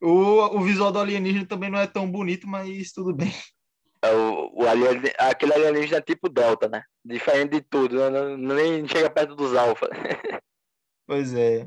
O, 0.00 0.56
o 0.56 0.60
visual 0.60 0.92
do 0.92 1.00
alienígena 1.00 1.46
também 1.46 1.70
não 1.70 1.78
é 1.78 1.86
tão 1.86 2.10
bonito, 2.10 2.46
mas 2.46 2.92
tudo 2.92 3.14
bem. 3.14 3.32
É 4.02 4.12
o, 4.12 4.52
o 4.54 4.68
alien, 4.68 5.02
aquele 5.18 5.54
alienígena 5.54 5.98
é 5.98 6.02
tipo 6.02 6.28
Delta, 6.28 6.68
né? 6.68 6.84
Diferente 7.04 7.52
de 7.52 7.62
tudo, 7.62 7.96
né? 7.96 8.10
não, 8.10 8.36
nem 8.54 8.86
chega 8.86 9.10
perto 9.10 9.34
dos 9.34 9.56
Alpha. 9.56 9.88
pois 11.06 11.34
é. 11.34 11.66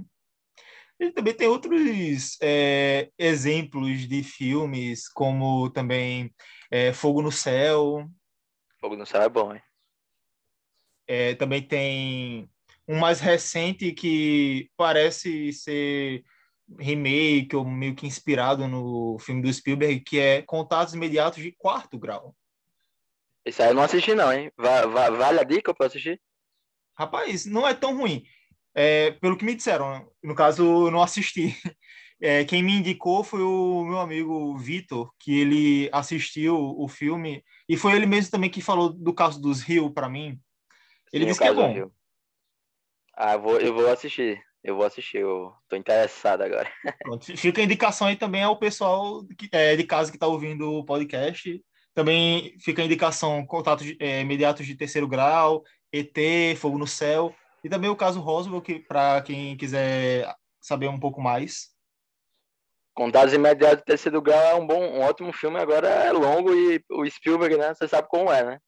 Ele 0.99 1.11
também 1.11 1.33
tem 1.33 1.47
outros 1.47 2.37
é, 2.41 3.09
exemplos 3.17 4.07
de 4.07 4.23
filmes, 4.23 5.09
como 5.09 5.69
também 5.71 6.31
é, 6.71 6.93
Fogo 6.93 7.21
no 7.21 7.31
Céu. 7.31 8.09
Fogo 8.79 8.95
no 8.95 9.05
Céu 9.05 9.21
é 9.21 9.29
bom, 9.29 9.53
hein? 9.53 9.61
É, 11.05 11.35
também 11.35 11.61
tem 11.61 12.49
um 12.87 12.97
mais 12.97 13.19
recente 13.19 13.91
que 13.91 14.71
parece 14.77 15.51
ser 15.51 16.23
remake 16.79 17.53
ou 17.53 17.65
meio 17.65 17.93
que 17.93 18.07
inspirado 18.07 18.65
no 18.67 19.19
filme 19.19 19.41
do 19.41 19.51
Spielberg, 19.51 19.99
que 19.99 20.17
é 20.17 20.41
Contatos 20.41 20.93
Imediatos 20.93 21.43
de 21.43 21.51
Quarto 21.51 21.99
Grau. 21.99 22.33
Esse 23.43 23.61
aí 23.61 23.69
eu 23.69 23.73
não 23.73 23.83
assisti 23.83 24.15
não, 24.15 24.31
hein? 24.31 24.51
vale 24.55 25.39
a 25.39 25.43
dica 25.43 25.73
para 25.73 25.87
assistir? 25.87 26.21
Rapaz, 26.97 27.45
não 27.45 27.67
é 27.67 27.73
tão 27.73 27.97
ruim. 27.97 28.23
É, 28.73 29.11
pelo 29.11 29.37
que 29.37 29.43
me 29.43 29.55
disseram, 29.55 30.09
no 30.23 30.33
caso 30.33 30.63
eu 30.87 30.91
não 30.91 31.01
assisti. 31.01 31.53
É, 32.21 32.45
quem 32.45 32.61
me 32.61 32.73
indicou 32.73 33.23
foi 33.23 33.41
o 33.41 33.83
meu 33.83 33.99
amigo 33.99 34.55
Vitor, 34.55 35.11
que 35.19 35.39
ele 35.39 35.89
assistiu 35.91 36.55
o 36.55 36.87
filme 36.87 37.43
e 37.67 37.75
foi 37.75 37.93
ele 37.93 38.05
mesmo 38.05 38.29
também 38.29 38.49
que 38.49 38.61
falou 38.61 38.93
do 38.93 39.11
caso 39.11 39.41
dos 39.41 39.61
Rio 39.61 39.91
para 39.91 40.07
mim. 40.07 40.39
Ele 41.11 41.25
Sim, 41.25 41.29
disse 41.29 41.39
que 41.39 41.47
é 41.47 41.53
bom. 41.53 41.91
Ah, 43.17 43.33
eu 43.33 43.41
vou, 43.41 43.59
eu 43.59 43.73
vou 43.73 43.89
assistir. 43.89 44.41
Eu 44.63 44.75
vou 44.75 44.85
assistir, 44.85 45.17
eu 45.17 45.51
tô 45.67 45.75
interessado 45.75 46.41
agora. 46.41 46.71
Pronto, 47.01 47.25
fica 47.35 47.61
a 47.61 47.63
indicação 47.63 48.07
aí 48.07 48.15
também 48.15 48.43
ao 48.43 48.59
pessoal 48.59 49.25
que, 49.35 49.49
é, 49.51 49.75
de 49.75 49.83
casa 49.83 50.11
que 50.11 50.17
está 50.17 50.27
ouvindo 50.27 50.71
o 50.71 50.85
podcast. 50.85 51.59
Também 51.95 52.55
fica 52.59 52.83
a 52.83 52.85
indicação 52.85 53.43
contatos 53.45 53.95
é, 53.99 54.21
imediatos 54.21 54.65
de 54.65 54.75
terceiro 54.75 55.07
grau, 55.07 55.63
ET, 55.91 56.15
Fogo 56.57 56.77
no 56.77 56.85
Céu, 56.85 57.35
e 57.63 57.69
também 57.69 57.89
o 57.89 57.95
caso 57.95 58.21
Roswell, 58.21 58.61
que 58.61 58.79
para 58.79 59.21
quem 59.23 59.57
quiser 59.57 60.31
saber 60.61 60.87
um 60.87 60.99
pouco 60.99 61.19
mais. 61.19 61.70
Contatos 62.93 63.33
Imediatos 63.33 63.79
de 63.79 63.85
Terceiro 63.85 64.21
Grau 64.21 64.39
é 64.39 64.55
um 64.55 64.67
bom, 64.67 64.83
um 64.83 65.01
ótimo 65.01 65.31
filme, 65.31 65.57
agora 65.59 65.87
é 65.87 66.11
longo 66.11 66.53
e 66.53 66.83
o 66.89 67.09
Spielberg, 67.09 67.57
né? 67.57 67.73
Você 67.73 67.87
sabe 67.87 68.07
como 68.09 68.31
é, 68.31 68.43
né? 68.43 68.59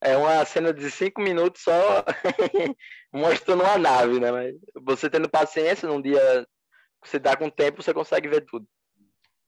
É 0.00 0.16
uma 0.16 0.44
cena 0.44 0.72
de 0.72 0.90
cinco 0.90 1.20
minutos 1.20 1.62
só 1.62 1.72
mostrando 3.12 3.64
uma 3.64 3.78
nave, 3.78 4.20
né? 4.20 4.30
Mas 4.30 4.54
você 4.84 5.10
tendo 5.10 5.28
paciência, 5.28 5.88
num 5.88 6.00
dia 6.00 6.46
você 7.04 7.18
dá 7.18 7.36
com 7.36 7.48
tempo, 7.48 7.82
você 7.82 7.94
consegue 7.94 8.28
ver 8.28 8.44
tudo. 8.44 8.66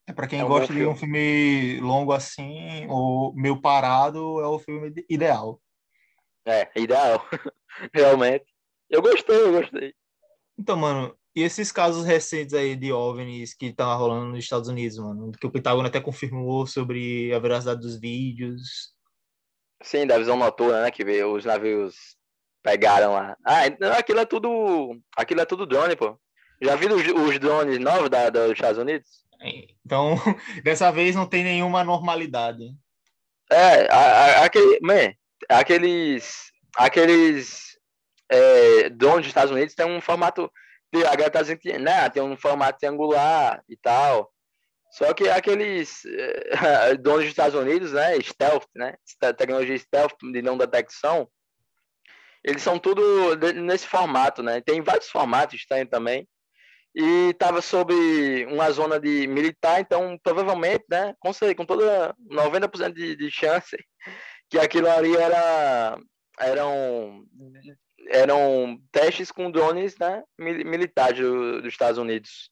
É 0.07 0.13
para 0.13 0.27
quem 0.27 0.39
é 0.39 0.43
um 0.43 0.47
gosta 0.47 0.73
de 0.73 0.85
um 0.85 0.95
filme 0.95 1.79
longo 1.79 2.11
assim, 2.11 2.87
ou 2.89 3.33
meio 3.35 3.61
parado, 3.61 4.41
é 4.41 4.47
o 4.47 4.59
filme 4.59 4.93
ideal. 5.09 5.61
É, 6.45 6.69
ideal. 6.75 7.23
Realmente. 7.93 8.45
Eu 8.89 9.01
gostei, 9.01 9.41
eu 9.41 9.53
gostei. 9.53 9.93
Então, 10.57 10.75
mano, 10.75 11.15
e 11.35 11.43
esses 11.43 11.71
casos 11.71 12.05
recentes 12.05 12.53
aí 12.53 12.75
de 12.75 12.91
OVNIs 12.91 13.53
que 13.53 13.67
estão 13.67 13.97
rolando 13.97 14.27
nos 14.27 14.39
Estados 14.39 14.67
Unidos, 14.67 14.97
mano? 14.97 15.31
Que 15.31 15.47
o 15.47 15.51
Pentágono 15.51 15.87
até 15.87 16.01
confirmou 16.01 16.67
sobre 16.67 17.33
a 17.33 17.39
veracidade 17.39 17.79
dos 17.79 17.97
vídeos. 17.97 18.93
Sim, 19.81 20.05
da 20.05 20.17
visão 20.17 20.35
noturna, 20.35 20.83
né? 20.83 20.91
Que 20.91 21.03
os 21.23 21.45
navios 21.45 21.95
pegaram 22.61 23.13
lá. 23.13 23.37
Ah, 23.45 23.65
então 23.65 23.91
aquilo 23.93 24.19
é 24.19 24.25
tudo. 24.25 24.99
Aquilo 25.15 25.41
é 25.41 25.45
tudo 25.45 25.65
drone, 25.65 25.95
pô. 25.95 26.19
Já 26.61 26.75
viram 26.75 26.97
os, 26.97 27.07
os 27.07 27.39
drones 27.39 27.79
novos 27.79 28.09
da, 28.09 28.29
dos 28.29 28.51
Estados 28.51 28.77
Unidos? 28.77 29.09
Então, 29.85 30.15
dessa 30.63 30.91
vez 30.91 31.15
não 31.15 31.25
tem 31.25 31.43
nenhuma 31.43 31.83
normalidade. 31.83 32.75
É, 33.49 33.91
a, 33.91 33.99
a, 33.99 34.45
aquele, 34.45 34.79
man, 34.81 35.13
aqueles. 35.49 36.51
Aqueles 36.75 37.77
é, 38.29 38.89
drones 38.89 39.23
dos 39.23 39.27
Estados 39.27 39.51
Unidos 39.51 39.75
tem 39.75 39.85
um 39.85 39.99
formato 39.99 40.49
a 40.97 41.15
galera 41.15 41.31
tá 41.31 41.41
dizendo 41.41 41.59
que 41.59 41.77
né, 41.77 42.09
tem 42.09 42.21
um 42.21 42.37
formato 42.37 42.79
triangular 42.79 43.63
e 43.67 43.77
tal. 43.77 44.31
Só 44.91 45.13
que 45.13 45.29
aqueles 45.29 46.03
eh, 46.05 46.95
donos 46.99 47.21
dos 47.21 47.29
Estados 47.29 47.55
Unidos, 47.55 47.93
né, 47.93 48.19
stealth, 48.19 48.67
né, 48.75 48.95
tecnologia 49.37 49.77
stealth 49.77 50.17
de 50.21 50.41
não 50.41 50.57
detecção, 50.57 51.29
eles 52.43 52.61
são 52.61 52.77
tudo 52.77 53.01
nesse 53.53 53.87
formato, 53.87 54.41
né? 54.41 54.61
Tem 54.61 54.81
vários 54.81 55.09
formatos 55.09 55.65
tem 55.65 55.85
também. 55.85 56.27
E 56.93 57.29
estava 57.29 57.61
sobre 57.61 58.45
uma 58.47 58.69
zona 58.71 58.99
de 58.99 59.27
militar, 59.27 59.79
então 59.79 60.19
provavelmente, 60.21 60.83
né, 60.89 61.13
com, 61.19 61.31
com 61.55 61.65
toda 61.65 62.13
90% 62.29 62.93
de, 62.93 63.15
de 63.15 63.31
chance 63.31 63.77
que 64.49 64.59
aquilo 64.59 64.89
ali 64.89 65.15
era 65.15 65.97
eram 66.39 67.23
eram 68.09 68.81
testes 68.91 69.31
com 69.31 69.51
drones, 69.51 69.97
né, 69.97 70.23
militares 70.37 71.19
do, 71.19 71.61
dos 71.61 71.71
Estados 71.71 71.97
Unidos 71.97 72.51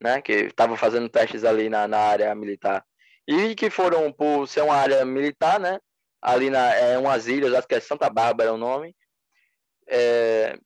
né, 0.00 0.20
que 0.22 0.32
estavam 0.32 0.76
fazendo 0.76 1.08
testes 1.08 1.44
ali 1.44 1.68
na, 1.68 1.86
na 1.86 1.98
área 1.98 2.34
militar. 2.34 2.84
E 3.28 3.54
que 3.54 3.68
foram, 3.68 4.10
por 4.10 4.48
ser 4.48 4.62
uma 4.62 4.74
área 4.74 5.04
militar, 5.04 5.60
né, 5.60 5.78
ali 6.22 6.48
na 6.50 6.74
é, 6.74 6.98
umas 6.98 7.28
ilhas, 7.28 7.52
acho 7.52 7.68
que 7.68 7.74
é 7.74 7.80
Santa 7.80 8.08
Bárbara 8.08 8.48
é 8.48 8.52
o 8.52 8.56
nome, 8.56 8.96
é, 9.88 10.58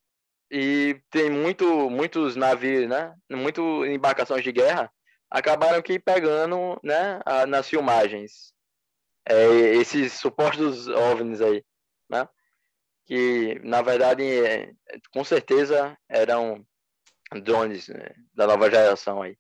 e 0.51 1.01
tem 1.11 1.31
muito, 1.31 1.91
muitos 1.91 2.37
navios, 2.37 2.89
né, 2.89 3.13
muito 3.31 3.85
embarcações 3.85 4.45
de 4.45 4.53
guerra, 4.53 4.91
acabaram 5.31 5.79
aqui 5.79 5.99
pegando, 5.99 6.79
né, 6.83 7.21
a, 7.27 7.45
nas 7.45 7.69
filmagens, 7.69 8.55
é, 9.29 9.75
esses 9.77 10.13
supostos 10.15 10.87
OVNIs 10.87 11.41
aí, 11.41 11.65
né, 12.09 12.29
que 13.07 13.61
na 13.63 13.83
verdade, 13.83 14.23
é, 14.23 14.73
com 15.13 15.25
certeza 15.25 15.97
eram 16.09 16.65
drones 17.43 17.89
né, 17.89 18.15
da 18.35 18.47
nova 18.47 18.71
geração 18.71 19.23
aí. 19.23 19.37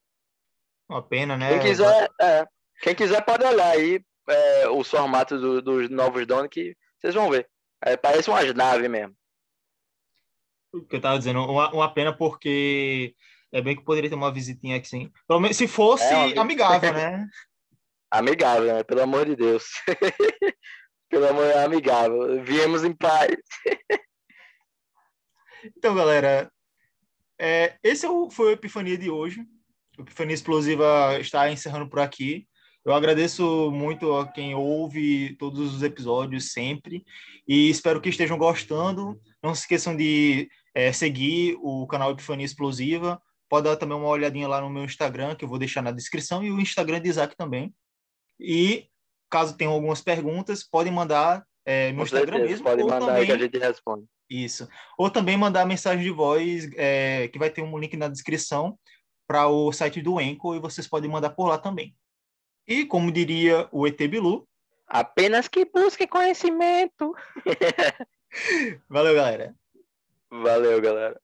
Uma 0.88 1.02
pena, 1.02 1.36
né? 1.36 1.50
Quem 1.50 1.60
quiser, 1.60 2.10
é, 2.20 2.46
quem 2.82 2.94
quiser 2.94 3.24
pode 3.24 3.44
olhar 3.44 3.70
aí 3.70 4.04
é, 4.28 4.68
os 4.68 4.88
formatos 4.88 5.40
do, 5.40 5.62
dos 5.62 5.88
novos 5.88 6.26
drones 6.26 6.50
que 6.50 6.76
vocês 7.00 7.14
vão 7.14 7.30
ver. 7.30 7.48
É, 7.82 7.96
parece 7.96 8.28
umas 8.30 8.52
naves 8.54 8.88
mesmo. 8.88 9.14
O 10.72 10.82
que 10.82 10.96
eu 10.96 11.00
tava 11.00 11.18
dizendo, 11.18 11.40
uma, 11.40 11.70
uma 11.72 11.92
pena 11.92 12.16
porque 12.16 13.14
é 13.52 13.62
bem 13.62 13.76
que 13.76 13.84
poderia 13.84 14.10
ter 14.10 14.16
uma 14.16 14.32
visitinha 14.32 14.76
aqui 14.76 14.88
sim. 14.88 15.12
Pelo 15.28 15.40
menos 15.40 15.56
se 15.56 15.68
fosse 15.68 16.04
é, 16.04 16.38
amigável, 16.38 16.92
né? 16.92 17.26
amigável, 18.10 18.74
né? 18.74 18.82
Pelo 18.82 19.02
amor 19.02 19.26
de 19.26 19.36
Deus. 19.36 19.64
Pelo 21.14 21.28
amor 21.28 21.46
de 21.46 21.52
amigável. 21.52 22.42
Viemos 22.42 22.82
em 22.82 22.92
paz. 22.92 23.36
então, 25.64 25.94
galera, 25.94 26.50
é, 27.40 27.76
esse 27.84 28.04
é 28.04 28.08
foi 28.32 28.46
o 28.46 28.50
Epifania 28.50 28.98
de 28.98 29.08
hoje. 29.08 29.46
O 29.96 30.02
Epifania 30.02 30.34
Explosiva 30.34 31.16
está 31.20 31.48
encerrando 31.48 31.88
por 31.88 32.00
aqui. 32.00 32.48
Eu 32.84 32.92
agradeço 32.92 33.70
muito 33.70 34.12
a 34.12 34.26
quem 34.26 34.56
ouve 34.56 35.36
todos 35.36 35.72
os 35.72 35.84
episódios 35.84 36.50
sempre 36.50 37.04
e 37.46 37.70
espero 37.70 38.00
que 38.00 38.08
estejam 38.08 38.36
gostando. 38.36 39.16
Não 39.40 39.54
se 39.54 39.60
esqueçam 39.60 39.96
de 39.96 40.48
é, 40.74 40.92
seguir 40.92 41.56
o 41.62 41.86
canal 41.86 42.10
Epifania 42.10 42.44
Explosiva. 42.44 43.22
Pode 43.48 43.68
dar 43.68 43.76
também 43.76 43.96
uma 43.96 44.08
olhadinha 44.08 44.48
lá 44.48 44.60
no 44.60 44.68
meu 44.68 44.82
Instagram, 44.82 45.36
que 45.36 45.44
eu 45.44 45.48
vou 45.48 45.60
deixar 45.60 45.80
na 45.80 45.92
descrição, 45.92 46.42
e 46.42 46.50
o 46.50 46.58
Instagram 46.58 47.00
de 47.00 47.08
Isaac 47.08 47.36
também. 47.36 47.72
E 48.40 48.88
caso 49.34 49.56
tenham 49.56 49.72
algumas 49.72 50.00
perguntas, 50.00 50.62
podem 50.62 50.92
mandar 50.92 51.44
é, 51.66 51.90
no 51.90 51.98
Com 51.98 52.02
Instagram 52.04 52.36
certeza, 52.36 52.50
mesmo. 52.50 52.64
Pode 52.64 52.84
mandar 52.84 53.00
também... 53.00 53.26
que 53.26 53.32
a 53.32 53.38
gente 53.38 53.58
responde. 53.58 54.06
Isso. 54.30 54.68
Ou 54.96 55.10
também 55.10 55.36
mandar 55.36 55.66
mensagem 55.66 56.04
de 56.04 56.10
voz, 56.10 56.70
é, 56.76 57.26
que 57.26 57.38
vai 57.38 57.50
ter 57.50 57.60
um 57.60 57.76
link 57.76 57.96
na 57.96 58.06
descrição 58.06 58.78
para 59.26 59.48
o 59.48 59.72
site 59.72 60.00
do 60.00 60.20
Enco 60.20 60.54
e 60.54 60.60
vocês 60.60 60.86
podem 60.86 61.10
mandar 61.10 61.30
por 61.30 61.48
lá 61.48 61.58
também. 61.58 61.96
E 62.64 62.86
como 62.86 63.10
diria 63.10 63.68
o 63.72 63.88
ET 63.88 63.98
Bilu, 64.06 64.46
apenas 64.86 65.48
que 65.48 65.64
busque 65.64 66.06
conhecimento. 66.06 67.12
Valeu, 68.88 69.16
galera. 69.16 69.52
Valeu, 70.30 70.80
galera. 70.80 71.20